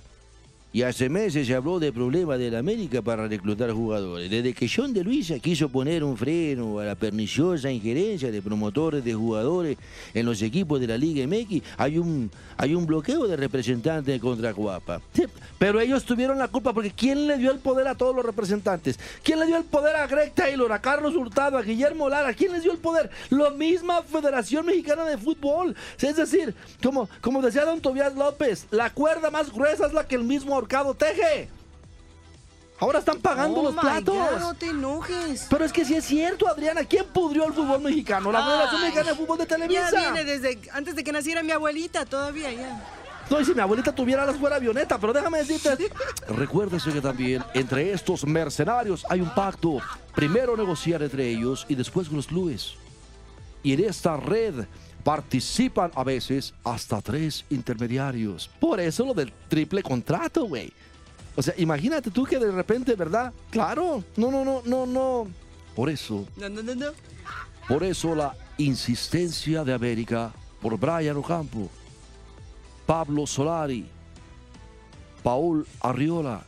Y 0.71 0.83
hace 0.83 1.09
meses 1.09 1.47
se 1.47 1.55
habló 1.55 1.79
de 1.79 1.91
problemas 1.91 2.37
de 2.37 2.51
la 2.51 2.59
América 2.59 3.01
para 3.01 3.27
reclutar 3.27 3.71
jugadores. 3.71 4.29
Desde 4.29 4.53
que 4.53 4.69
John 4.69 4.93
de 4.93 5.03
Luisa 5.03 5.39
quiso 5.39 5.67
poner 5.67 6.03
un 6.03 6.15
freno 6.15 6.77
a 6.77 6.85
la 6.85 6.93
perniciosa 6.93 7.71
injerencia 7.71 8.31
de 8.31 8.39
promotores 8.39 9.03
de 9.03 9.15
jugadores 9.15 9.79
en 10.13 10.27
los 10.27 10.43
equipos 10.43 10.79
de 10.79 10.85
la 10.85 10.95
Liga 10.95 11.25
MX, 11.25 11.63
hay 11.75 11.97
un, 11.97 12.29
hay 12.55 12.75
un 12.75 12.85
bloqueo 12.85 13.27
de 13.27 13.35
representantes 13.35 14.21
contra 14.21 14.53
Cuapa. 14.53 15.01
Sí, 15.11 15.23
pero 15.57 15.79
ellos 15.79 16.05
tuvieron 16.05 16.37
la 16.37 16.49
culpa 16.49 16.71
porque 16.71 16.91
¿quién 16.91 17.25
le 17.25 17.39
dio 17.39 17.51
el 17.51 17.57
poder 17.57 17.87
a 17.87 17.95
todos 17.95 18.15
los 18.15 18.23
representantes? 18.23 18.99
¿Quién 19.23 19.39
le 19.39 19.47
dio 19.47 19.57
el 19.57 19.63
poder 19.63 19.95
a 19.95 20.05
Greg 20.05 20.35
Taylor, 20.35 20.71
a 20.71 20.79
Carlos 20.79 21.15
Hurtado, 21.15 21.57
a 21.57 21.63
Guillermo 21.63 22.09
Lara? 22.09 22.31
¿Quién 22.35 22.51
les 22.51 22.61
dio 22.61 22.73
el 22.73 22.77
poder? 22.77 23.09
La 23.31 23.49
misma 23.49 24.03
Federación 24.03 24.67
Mexicana 24.67 25.03
de 25.05 25.17
Fútbol. 25.17 25.75
Es 25.99 26.15
decir, 26.15 26.53
como, 26.83 27.09
como 27.21 27.41
decía 27.41 27.65
don 27.65 27.81
Tobias 27.81 28.15
López, 28.15 28.67
la 28.69 28.91
cuerda 28.91 29.31
más 29.31 29.51
gruesa 29.51 29.87
es 29.87 29.93
la 29.93 30.07
que 30.07 30.13
el 30.13 30.23
mismo 30.23 30.58
ahorcado 30.59 30.93
teje. 30.93 31.49
Ahora 32.79 32.99
están 32.99 33.19
pagando 33.19 33.59
Oh 33.59 33.63
los 33.63 33.73
my 33.73 33.81
platos. 33.81 34.15
God, 34.15 34.39
no 34.39 34.53
te 34.53 34.67
enojes. 34.67 35.47
Pero 35.49 35.65
es 35.65 35.73
que 35.73 35.83
sí 35.83 35.95
es 35.95 36.05
cierto, 36.05 36.47
Adriana. 36.47 36.85
¿Quién 36.85 37.05
pudrió 37.07 37.45
el 37.45 37.53
fútbol 37.53 37.81
mexicano? 37.81 38.31
La 38.31 38.43
Federación 38.45 38.81
Mexicana 38.81 39.09
de 39.09 39.15
Fútbol 39.17 39.37
de 39.37 39.45
Televisa. 39.45 39.91
Ya 39.91 40.11
viene 40.11 40.23
desde 40.23 40.59
antes 40.71 40.95
de 40.95 41.03
que 41.03 41.11
naciera 41.11 41.43
mi 41.43 41.51
abuelita, 41.51 42.05
todavía 42.05 42.51
ya. 42.53 42.85
No, 43.29 43.39
y 43.39 43.45
si 43.45 43.53
mi 43.53 43.59
abuelita 43.59 43.93
tuviera 43.93 44.25
las 44.25 44.37
fuera 44.37 44.55
avioneta, 44.55 44.97
pero 44.97 45.13
déjame 45.13 45.39
decirte. 45.39 45.91
Recuérdese 46.29 46.91
que 46.91 47.01
también 47.01 47.43
entre 47.53 47.91
estos 47.91 48.25
mercenarios 48.25 49.05
hay 49.09 49.21
un 49.21 49.29
pacto. 49.35 49.79
Primero 50.15 50.55
negociar 50.55 51.03
entre 51.03 51.27
ellos 51.27 51.65
y 51.67 51.75
después 51.75 52.07
con 52.07 52.17
los 52.17 52.27
clubes. 52.27 52.75
Y 53.61 53.73
en 53.73 53.83
esta 53.83 54.15
red 54.17 54.65
participan 55.03 55.91
a 55.95 56.03
veces 56.03 56.53
hasta 56.63 57.01
tres 57.01 57.45
intermediarios. 57.49 58.49
Por 58.59 58.79
eso 58.79 59.05
lo 59.05 59.13
del 59.13 59.31
triple 59.47 59.81
contrato, 59.83 60.45
güey. 60.45 60.71
O 61.35 61.41
sea, 61.41 61.53
imagínate 61.57 62.11
tú 62.11 62.25
que 62.25 62.37
de 62.37 62.51
repente, 62.51 62.95
¿verdad? 62.95 63.31
Claro. 63.49 64.03
No, 64.17 64.29
no, 64.31 64.43
no, 64.43 64.61
no, 64.65 64.85
no. 64.85 65.27
Por 65.75 65.89
eso, 65.89 66.27
No, 66.35 66.49
no, 66.49 66.61
no, 66.61 66.75
no. 66.75 66.87
por 67.67 67.83
eso 67.83 68.13
la 68.13 68.35
insistencia 68.57 69.63
de 69.63 69.73
América 69.73 70.33
por 70.61 70.77
Brian 70.77 71.15
Ocampo, 71.15 71.69
Pablo 72.85 73.25
Solari, 73.25 73.85
Paul 75.23 75.65
Arriola 75.79 76.43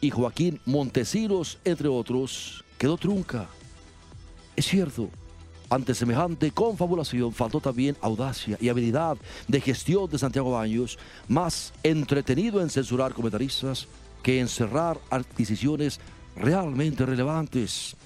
y 0.00 0.10
Joaquín 0.10 0.60
Montesinos, 0.66 1.58
entre 1.64 1.88
otros, 1.88 2.64
quedó 2.78 2.96
trunca. 2.96 3.48
Es 4.54 4.66
cierto, 4.66 5.08
ante 5.70 5.94
semejante 5.94 6.50
confabulación 6.50 7.32
faltó 7.32 7.60
también 7.60 7.96
audacia 8.02 8.58
y 8.60 8.68
habilidad 8.68 9.16
de 9.48 9.60
gestión 9.60 10.10
de 10.10 10.18
Santiago 10.18 10.50
Baños, 10.52 10.98
más 11.28 11.72
entretenido 11.82 12.60
en 12.60 12.68
censurar 12.70 13.14
comentaristas 13.14 13.86
que 14.22 14.40
en 14.40 14.48
cerrar 14.48 14.98
adquisiciones 15.10 16.00
realmente 16.36 17.06
relevantes. 17.06 17.96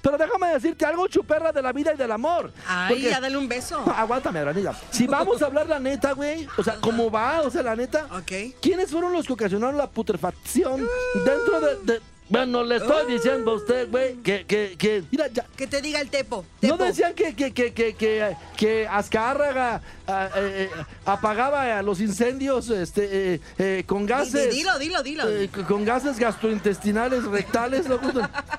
Pero 0.00 0.16
déjame 0.16 0.48
decirte 0.48 0.86
algo, 0.86 1.08
chuperra, 1.08 1.52
de 1.52 1.60
la 1.60 1.72
vida 1.72 1.92
y 1.92 1.96
del 1.98 2.10
amor. 2.10 2.50
Ay, 2.66 2.94
Porque- 2.94 3.10
ya 3.10 3.20
dale 3.20 3.36
un 3.36 3.48
beso. 3.48 3.78
Aguántame, 3.96 4.38
Aranita. 4.38 4.78
Si 4.90 5.06
vamos 5.06 5.42
a 5.42 5.46
hablar 5.46 5.68
la 5.68 5.78
neta, 5.78 6.12
güey, 6.12 6.46
o 6.56 6.62
sea, 6.62 6.76
¿cómo 6.80 7.10
va? 7.10 7.42
O 7.42 7.50
sea, 7.50 7.62
la 7.62 7.76
neta. 7.76 8.06
Ok. 8.12 8.54
¿Quiénes 8.62 8.90
fueron 8.90 9.12
los 9.12 9.26
que 9.26 9.34
ocasionaron 9.34 9.76
la 9.76 9.90
putrefacción 9.90 10.86
dentro 11.24 11.60
de... 11.60 11.92
de- 11.94 12.00
Bueno, 12.28 12.62
le 12.62 12.76
estoy 12.76 13.10
diciendo 13.10 13.52
a 13.52 13.54
usted, 13.54 13.90
güey, 13.90 14.16
que, 14.16 14.44
que, 14.44 14.76
que... 14.76 15.02
Mira, 15.10 15.28
ya... 15.28 15.46
Que 15.56 15.66
te 15.66 15.80
diga 15.80 16.00
el 16.00 16.10
tepo. 16.10 16.44
¿No 16.60 16.76
decían 16.76 17.14
que, 17.14 17.34
que, 17.34 17.52
que, 17.54 17.72
que, 17.72 17.94
que, 17.94 18.36
que 18.56 18.86
Azcárraga 18.86 19.80
ah, 20.06 20.28
eh, 20.36 20.68
eh, 20.70 20.84
apagaba 21.06 21.80
los 21.80 22.00
incendios 22.00 22.68
este, 22.68 23.34
eh, 23.34 23.40
eh, 23.58 23.84
con 23.86 24.04
gases? 24.04 24.54
Dilo, 24.54 24.78
dilo, 24.78 25.02
dilo. 25.02 25.26
eh, 25.26 25.48
con 25.66 25.84
gases 25.86 26.18
gastrointestinales, 26.18 27.24
rectales, 27.24 27.88
loco. 27.88 28.08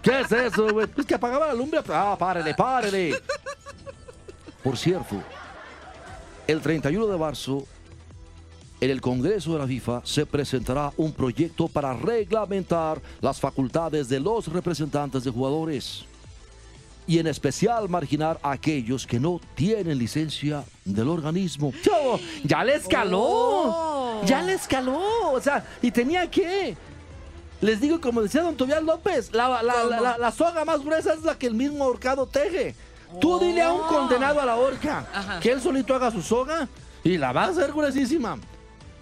¿Qué 0.02 0.22
es 0.22 0.32
eso, 0.32 0.68
güey? 0.70 0.88
Es 0.98 1.06
que 1.06 1.14
apagaba 1.16 1.48
la 1.48 1.54
lumbre. 1.54 1.82
Ah, 1.90 2.16
párele, 2.18 2.56
párele. 2.56 3.22
Por 4.64 4.78
cierto, 4.78 5.22
el 6.48 6.60
31 6.60 7.06
de 7.06 7.18
marzo, 7.18 7.68
en 8.82 8.90
el 8.90 9.02
Congreso 9.02 9.54
de 9.54 9.60
la 9.60 9.68
FIFA 9.68 10.02
se 10.06 10.26
presentará 10.26 10.92
un 10.98 11.12
proyecto 11.12 11.68
para 11.68 11.94
reglamentar 11.94 13.02
las 13.22 13.40
facultades 13.40 14.08
de 14.10 14.20
los 14.20 14.48
representantes 14.48 15.24
de 15.24 15.32
jugadores 15.32 16.06
y 17.06 17.18
en 17.20 17.28
especial 17.28 17.90
marginar 17.90 18.40
a 18.44 18.52
aquellos 18.52 19.06
que 19.08 19.20
no 19.20 19.42
tienen 19.56 19.98
licencia 19.98 20.64
del 20.86 21.10
organismo. 21.10 21.74
Chavo, 21.82 22.20
ya 22.44 22.64
le 22.64 22.76
escaló. 22.76 23.20
Oh. 23.24 24.22
Ya 24.26 24.42
le 24.44 24.54
escaló. 24.54 25.02
O 25.32 25.42
sea, 25.42 25.66
¿y 25.82 25.90
tenía 25.92 26.30
que 26.30 26.78
Les 27.62 27.82
digo, 27.82 28.00
como 28.00 28.22
decía 28.22 28.42
don 28.44 28.56
Tobias 28.56 28.82
López, 28.84 29.34
la, 29.34 29.62
la- 29.62 29.84
la- 29.84 30.18
la- 30.18 30.32
soga 30.32 30.64
más 30.64 30.82
gruesa 30.82 31.14
es 31.14 31.24
la 31.24 31.38
que 31.38 31.48
el 31.48 31.56
mismo 31.56 31.84
ahorcado 31.84 32.26
teje. 32.26 32.74
Tú 33.20 33.38
dile 33.40 33.62
a 33.64 33.74
un 33.74 33.82
condenado 33.88 34.40
a 34.40 34.46
la 34.46 34.56
horca 34.56 35.06
Ajá. 35.14 35.40
que 35.42 35.52
él 35.52 35.60
solito 35.60 35.94
haga 35.94 36.10
su 36.12 36.22
soga 36.22 36.70
y 37.04 37.18
la 37.18 37.34
va 37.34 37.46
a 37.46 37.48
hacer 37.48 37.74
gruesísima. 37.74 38.38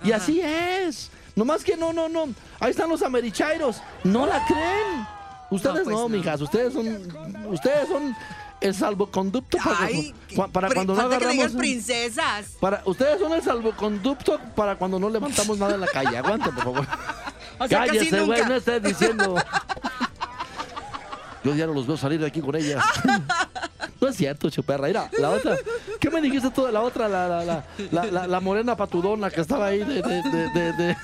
Y 0.03 0.11
Ajá. 0.11 0.21
así 0.23 0.41
es. 0.41 1.09
Nomás 1.35 1.63
que 1.63 1.77
no, 1.77 1.93
no, 1.93 2.09
no. 2.09 2.29
Ahí 2.59 2.71
están 2.71 2.89
los 2.89 3.01
americhairos. 3.03 3.77
No 4.03 4.25
la 4.25 4.43
creen. 4.45 5.07
Ustedes 5.49 5.81
pues 5.83 5.95
no, 5.95 6.01
no. 6.03 6.09
mijas. 6.09 6.41
Ustedes 6.41 6.73
son, 6.73 6.87
ustedes 7.47 7.87
son 7.87 8.15
el 8.59 8.73
salvoconducto 8.73 9.57
para, 9.59 9.77
Ay, 9.85 10.13
para 10.51 10.69
cuando 10.69 10.95
no 10.95 11.07
que 11.09 11.15
agarramos. 11.15 11.51
princesas. 11.53 12.57
Para, 12.59 12.81
ustedes 12.85 13.19
son 13.19 13.33
el 13.33 13.41
salvoconducto 13.43 14.39
para 14.55 14.75
cuando 14.77 14.99
no 14.99 15.09
levantamos 15.09 15.57
nada 15.57 15.75
en 15.75 15.81
la 15.81 15.87
calle. 15.87 16.17
Aguante, 16.17 16.51
por 16.51 16.63
favor. 16.63 16.87
O 17.59 17.67
sea, 17.67 17.87
Cállese, 17.87 18.21
güey, 18.21 18.45
no 18.45 18.53
estés 18.55 18.83
diciendo. 18.83 19.35
Yo 21.43 21.55
ya 21.55 21.65
no 21.65 21.73
los 21.73 21.87
veo 21.87 21.97
salir 21.97 22.19
de 22.19 22.27
aquí 22.27 22.39
con 22.39 22.55
ellas. 22.55 22.83
No 23.99 24.07
es 24.07 24.15
cierto, 24.15 24.49
chuperra. 24.49 24.87
Mira, 24.87 25.09
la 25.19 25.29
otra. 25.31 25.55
¿Qué 25.99 26.09
me 26.09 26.21
dijiste 26.21 26.49
tú 26.51 26.65
de 26.65 26.71
la 26.71 26.81
otra? 26.81 27.07
La, 27.07 27.27
la, 27.27 27.43
la, 27.45 27.65
la, 27.91 28.05
la- 28.05 28.27
la 28.27 28.39
morena 28.39 28.75
patudona 28.75 29.29
que 29.29 29.41
estaba 29.41 29.67
ahí 29.67 29.79
de. 29.79 30.01
de, 30.01 30.21
de, 30.23 30.49
de- 30.53 30.73
de- 30.73 30.97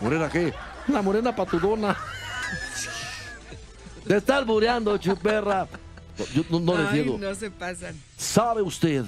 ¿Morena 0.00 0.28
qué? 0.28 0.52
La 0.88 1.02
morena 1.02 1.34
patudona. 1.34 1.96
Te 4.06 4.16
estás 4.16 4.46
bureando, 4.46 4.96
chuperra. 4.98 5.66
Yo 6.34 6.42
no, 6.50 6.60
no 6.60 6.76
les 6.78 6.92
digo. 6.92 7.18
no 7.18 7.34
se 7.34 7.50
pasan. 7.50 7.94
¿Sabe 8.16 8.62
usted 8.62 9.04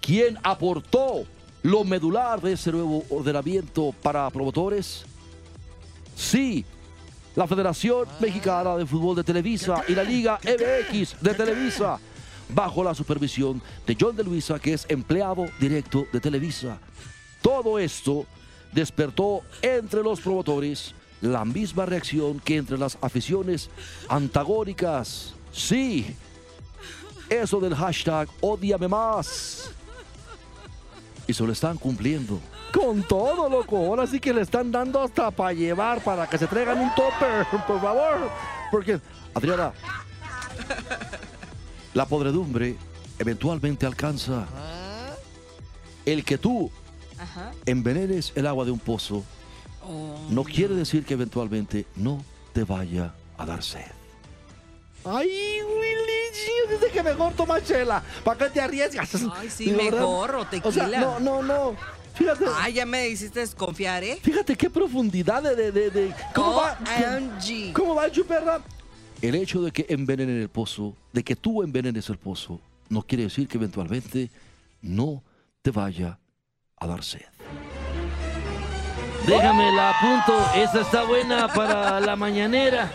quién 0.00 0.38
aportó 0.42 1.24
lo 1.62 1.84
medular 1.84 2.40
de 2.40 2.52
ese 2.52 2.72
nuevo 2.72 3.04
ordenamiento 3.10 3.94
para 4.02 4.28
promotores? 4.30 5.04
Sí, 6.16 6.64
la 7.34 7.46
Federación 7.46 8.06
Mexicana 8.20 8.76
de 8.76 8.86
Fútbol 8.86 9.16
de 9.16 9.24
Televisa 9.24 9.82
y 9.88 9.94
la 9.94 10.04
Liga 10.04 10.38
MX 10.42 11.20
de 11.20 11.34
Televisa, 11.34 11.98
bajo 12.48 12.84
la 12.84 12.94
supervisión 12.94 13.60
de 13.86 13.96
John 13.98 14.14
de 14.14 14.24
Luisa, 14.24 14.58
que 14.58 14.74
es 14.74 14.86
empleado 14.88 15.46
directo 15.58 16.06
de 16.12 16.20
Televisa. 16.20 16.78
Todo 17.42 17.78
esto 17.78 18.26
despertó 18.72 19.42
entre 19.62 20.02
los 20.02 20.20
promotores 20.20 20.94
la 21.20 21.44
misma 21.44 21.86
reacción 21.86 22.38
que 22.40 22.56
entre 22.56 22.78
las 22.78 22.98
aficiones 23.00 23.70
antagónicas. 24.08 25.34
Sí, 25.52 26.14
eso 27.28 27.58
del 27.60 27.74
hashtag 27.74 28.28
odiame 28.40 28.88
más. 28.88 29.70
Y 31.26 31.32
se 31.32 31.42
lo 31.42 31.52
están 31.52 31.78
cumpliendo. 31.78 32.38
Con 32.74 33.02
todo, 33.04 33.48
loco. 33.48 33.76
Ahora 33.76 34.06
sí 34.06 34.18
que 34.18 34.32
le 34.34 34.40
están 34.40 34.72
dando 34.72 35.00
hasta 35.02 35.30
para 35.30 35.52
llevar, 35.52 36.02
para 36.02 36.26
que 36.26 36.36
se 36.36 36.46
traigan 36.48 36.78
un 36.80 36.94
topper, 36.94 37.46
por 37.66 37.80
favor. 37.80 38.30
Porque. 38.70 39.00
Adriana, 39.34 39.72
la 41.94 42.06
podredumbre 42.06 42.76
eventualmente 43.18 43.86
alcanza. 43.86 44.46
El 46.04 46.24
que 46.24 46.36
tú 46.38 46.70
envenenes 47.66 48.32
el 48.34 48.46
agua 48.46 48.64
de 48.64 48.70
un 48.70 48.78
pozo 48.78 49.22
Oh. 49.86 50.16
no 50.30 50.44
quiere 50.44 50.74
decir 50.74 51.04
que 51.04 51.12
eventualmente 51.12 51.84
no 51.96 52.24
te 52.54 52.64
vaya 52.64 53.12
a 53.36 53.44
dar 53.44 53.62
sed. 53.62 53.84
Ay, 55.04 55.28
Willy, 55.62 56.70
dice 56.70 56.90
que 56.90 57.02
mejor 57.02 57.34
toma 57.34 57.62
chela. 57.62 58.02
¿Para 58.24 58.38
qué 58.46 58.50
te 58.54 58.60
arriesgas? 58.62 59.10
Ay, 59.34 59.50
sí, 59.50 59.70
mejor, 59.72 60.36
o 60.36 60.40
O 60.40 60.72
sea, 60.72 60.86
tequila. 60.86 61.00
no, 61.00 61.20
no, 61.20 61.42
no. 61.42 61.76
Fíjate. 62.14 62.44
Ay, 62.60 62.74
ya 62.74 62.86
me 62.86 63.08
hiciste 63.08 63.40
desconfiar, 63.40 64.04
¿eh? 64.04 64.18
Fíjate 64.22 64.56
qué 64.56 64.70
profundidad 64.70 65.42
de. 65.42 65.56
de, 65.56 65.72
de, 65.72 65.90
de- 65.90 66.14
¿Cómo 66.34 66.54
va? 66.56 66.78
¿Cómo 67.74 67.94
va, 67.94 68.10
chuperra? 68.10 68.60
El 69.20 69.34
hecho 69.34 69.62
de 69.62 69.70
que 69.72 69.86
envenenen 69.88 70.40
el 70.40 70.48
pozo, 70.48 70.94
de 71.12 71.24
que 71.24 71.34
tú 71.34 71.62
envenenes 71.62 72.08
el 72.10 72.18
pozo, 72.18 72.60
no 72.88 73.02
quiere 73.02 73.24
decir 73.24 73.48
que 73.48 73.56
eventualmente 73.56 74.30
no 74.82 75.22
te 75.62 75.70
vaya 75.70 76.18
a 76.76 76.86
dar 76.86 77.02
sed. 77.02 77.22
Déjame 79.26 79.72
la 79.72 79.90
apunto. 79.90 80.38
Esa 80.54 80.82
está 80.82 81.04
buena 81.04 81.48
para 81.48 81.98
la 82.00 82.14
mañanera. 82.14 82.90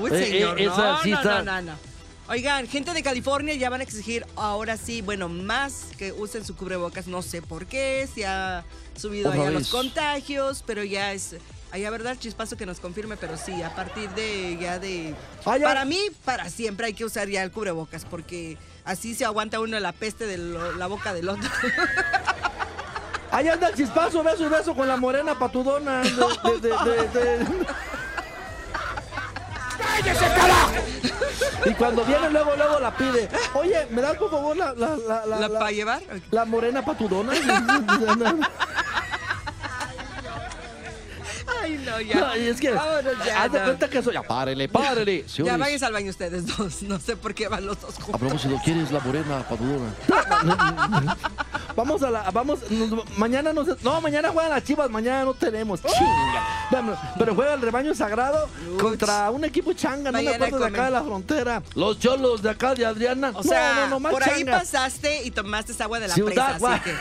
Uy, 0.00 0.10
Eh, 0.12 0.24
señor, 0.24 0.60
eh, 0.60 0.64
esa 0.66 0.92
no, 0.92 1.02
sí 1.02 1.12
está- 1.12 1.42
no, 1.42 1.60
no, 1.60 1.62
no. 1.72 1.95
Oigan, 2.28 2.66
gente 2.66 2.92
de 2.92 3.02
California 3.04 3.54
ya 3.54 3.70
van 3.70 3.80
a 3.80 3.84
exigir 3.84 4.26
ahora 4.34 4.76
sí, 4.76 5.00
bueno, 5.00 5.28
más 5.28 5.84
que 5.96 6.10
usen 6.12 6.44
su 6.44 6.56
cubrebocas. 6.56 7.06
No 7.06 7.22
sé 7.22 7.40
por 7.40 7.66
qué, 7.66 8.08
se 8.12 8.26
ha 8.26 8.64
subido 8.96 9.30
allá 9.30 9.50
los 9.50 9.68
contagios, 9.68 10.64
pero 10.66 10.82
ya 10.82 11.12
es... 11.12 11.36
Allá, 11.72 11.90
¿verdad? 11.90 12.16
Chispazo 12.18 12.56
que 12.56 12.64
nos 12.64 12.80
confirme, 12.80 13.16
pero 13.16 13.36
sí, 13.36 13.60
a 13.62 13.74
partir 13.74 14.08
de 14.10 14.56
ya 14.60 14.78
de... 14.78 15.14
Ah. 15.44 15.56
Para 15.62 15.84
mí, 15.84 15.98
para 16.24 16.48
siempre 16.48 16.86
hay 16.86 16.94
que 16.94 17.04
usar 17.04 17.28
ya 17.28 17.42
el 17.42 17.50
cubrebocas, 17.52 18.04
porque 18.04 18.56
así 18.84 19.14
se 19.14 19.24
aguanta 19.24 19.60
uno 19.60 19.78
la 19.78 19.92
peste 19.92 20.26
de 20.26 20.38
lo- 20.38 20.72
la 20.72 20.86
boca 20.86 21.12
del 21.14 21.28
otro. 21.28 21.48
Ahí 23.32 23.48
anda 23.48 23.68
el 23.68 23.74
chispazo, 23.74 24.22
beso 24.22 24.48
beso 24.48 24.74
con 24.74 24.88
la 24.88 24.96
morena 24.96 25.38
patudona. 25.38 26.00
De, 26.62 26.68
de, 26.70 27.08
de, 27.08 27.46
de- 30.02 31.10
de- 31.64 31.70
Y 31.70 31.74
cuando 31.74 32.04
viene 32.04 32.30
luego, 32.30 32.54
luego 32.56 32.78
la 32.80 32.96
pide. 32.96 33.28
Oye, 33.54 33.86
¿me 33.90 34.00
das 34.02 34.16
por 34.16 34.30
favor 34.30 34.56
la, 34.56 34.72
la, 34.74 34.96
la, 34.96 35.26
la, 35.26 35.36
¿La 35.40 35.48
la- 35.48 35.58
para 35.58 35.70
llevar? 35.72 36.00
la 36.30 36.44
morena 36.44 36.84
patudona? 36.84 37.32
Ay, 41.66 41.82
no, 41.84 42.00
ya. 42.00 42.30
Ay, 42.32 42.48
es 42.48 42.60
que, 42.60 42.70
Vámonos 42.70 43.14
ya, 43.24 43.42
haz 43.42 43.52
de 43.52 43.60
cuenta 43.60 43.88
que 43.88 44.02
soy. 44.02 44.14
Ya, 44.14 44.22
párele, 44.22 44.68
párele. 44.68 45.24
Ya 45.36 45.56
váyanse 45.56 45.84
al 45.86 45.92
baño 45.92 46.10
ustedes 46.10 46.46
dos. 46.56 46.82
No 46.82 46.98
sé 47.00 47.16
por 47.16 47.34
qué 47.34 47.48
van 47.48 47.66
los 47.66 47.80
dos 47.80 47.94
juntos. 47.96 48.20
propósito, 48.20 48.60
¿quién 48.64 48.80
es 48.80 48.90
la 48.92 49.00
morena 49.00 49.44
patudona? 49.48 49.92
Vamos 51.76 52.02
a 52.02 52.10
la. 52.10 52.30
Vamos. 52.30 52.70
nos- 52.70 53.18
mañana 53.18 53.52
no 53.52 53.64
sé. 53.64 53.72
No, 53.82 54.00
mañana 54.00 54.30
juegan 54.30 54.50
las 54.50 54.64
chivas. 54.64 54.88
Mañana 54.88 55.24
no 55.24 55.34
tenemos. 55.34 55.82
Chinga. 55.82 56.68
Bueno, 56.70 56.96
pero 57.18 57.34
juega 57.34 57.54
el 57.54 57.60
rebaño 57.60 57.94
sagrado 57.94 58.48
Uch. 58.74 58.80
contra 58.80 59.30
un 59.30 59.44
equipo 59.44 59.72
changa. 59.74 60.10
No 60.10 60.18
me 60.18 60.24
Mañana 60.24 60.46
acuerdo 60.46 60.58
de 60.64 60.70
acá 60.70 60.84
de 60.86 60.90
la 60.92 61.02
frontera. 61.02 61.62
Los 61.74 61.98
cholos 61.98 62.40
de 62.42 62.50
acá 62.50 62.74
de 62.74 62.86
Adriana. 62.86 63.32
O 63.34 63.42
sea, 63.42 63.74
no, 63.74 63.80
no, 63.82 63.88
no, 63.90 64.00
más 64.00 64.12
por 64.12 64.24
ahí 64.24 64.44
pasaste 64.44 65.24
y 65.24 65.30
tomaste 65.30 65.72
esa 65.72 65.84
agua 65.84 66.00
de 66.00 66.08
la 66.08 66.14
Ciudad 66.14 66.56
presa, 66.58 66.72
así 66.74 66.80
que 66.84 66.94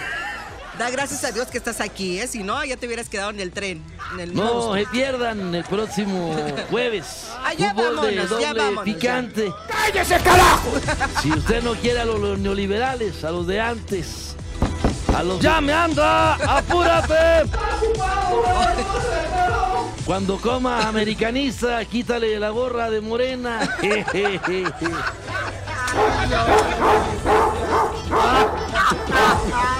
da 0.78 0.90
gracias 0.90 1.24
a 1.24 1.32
Dios 1.32 1.48
que 1.48 1.58
estás 1.58 1.82
aquí, 1.82 2.20
¿eh? 2.20 2.28
Si 2.28 2.44
no, 2.44 2.64
ya 2.66 2.78
te 2.78 2.86
hubieras 2.86 3.10
quedado 3.10 3.30
en 3.30 3.40
el 3.40 3.52
tren, 3.52 3.84
en 4.14 4.20
el 4.20 4.34
No 4.34 4.74
se 4.74 4.86
pierdan 4.88 5.54
el 5.56 5.64
próximo 5.64 6.36
jueves. 6.70 7.28
Ah, 7.44 7.54
ya 7.54 7.74
Fútbol 7.74 7.90
de 7.90 8.18
vámonos, 8.18 8.30
ya 8.30 8.54
doble 8.54 8.64
vámonos, 8.64 8.84
picante. 8.84 9.54
¡Cállese, 9.68 10.18
carajo! 10.20 10.72
Si 11.22 11.32
usted 11.32 11.64
no 11.64 11.74
quiere 11.76 12.00
a 12.00 12.06
los, 12.06 12.20
los 12.20 12.40
neoliberales, 12.40 13.24
a 13.24 13.32
los 13.32 13.48
de 13.48 13.60
antes. 13.60 14.36
A 15.16 15.24
los 15.24 15.40
¡Ya 15.40 15.62
me 15.62 15.74
anda! 15.74 16.34
¡Apúrate! 16.36 17.50
Cuando 20.06 20.38
coma 20.38 20.88
americanista, 20.88 21.84
quítale 21.86 22.40
la 22.40 22.50
gorra 22.50 22.90
de 22.90 23.02
morena. 23.02 23.60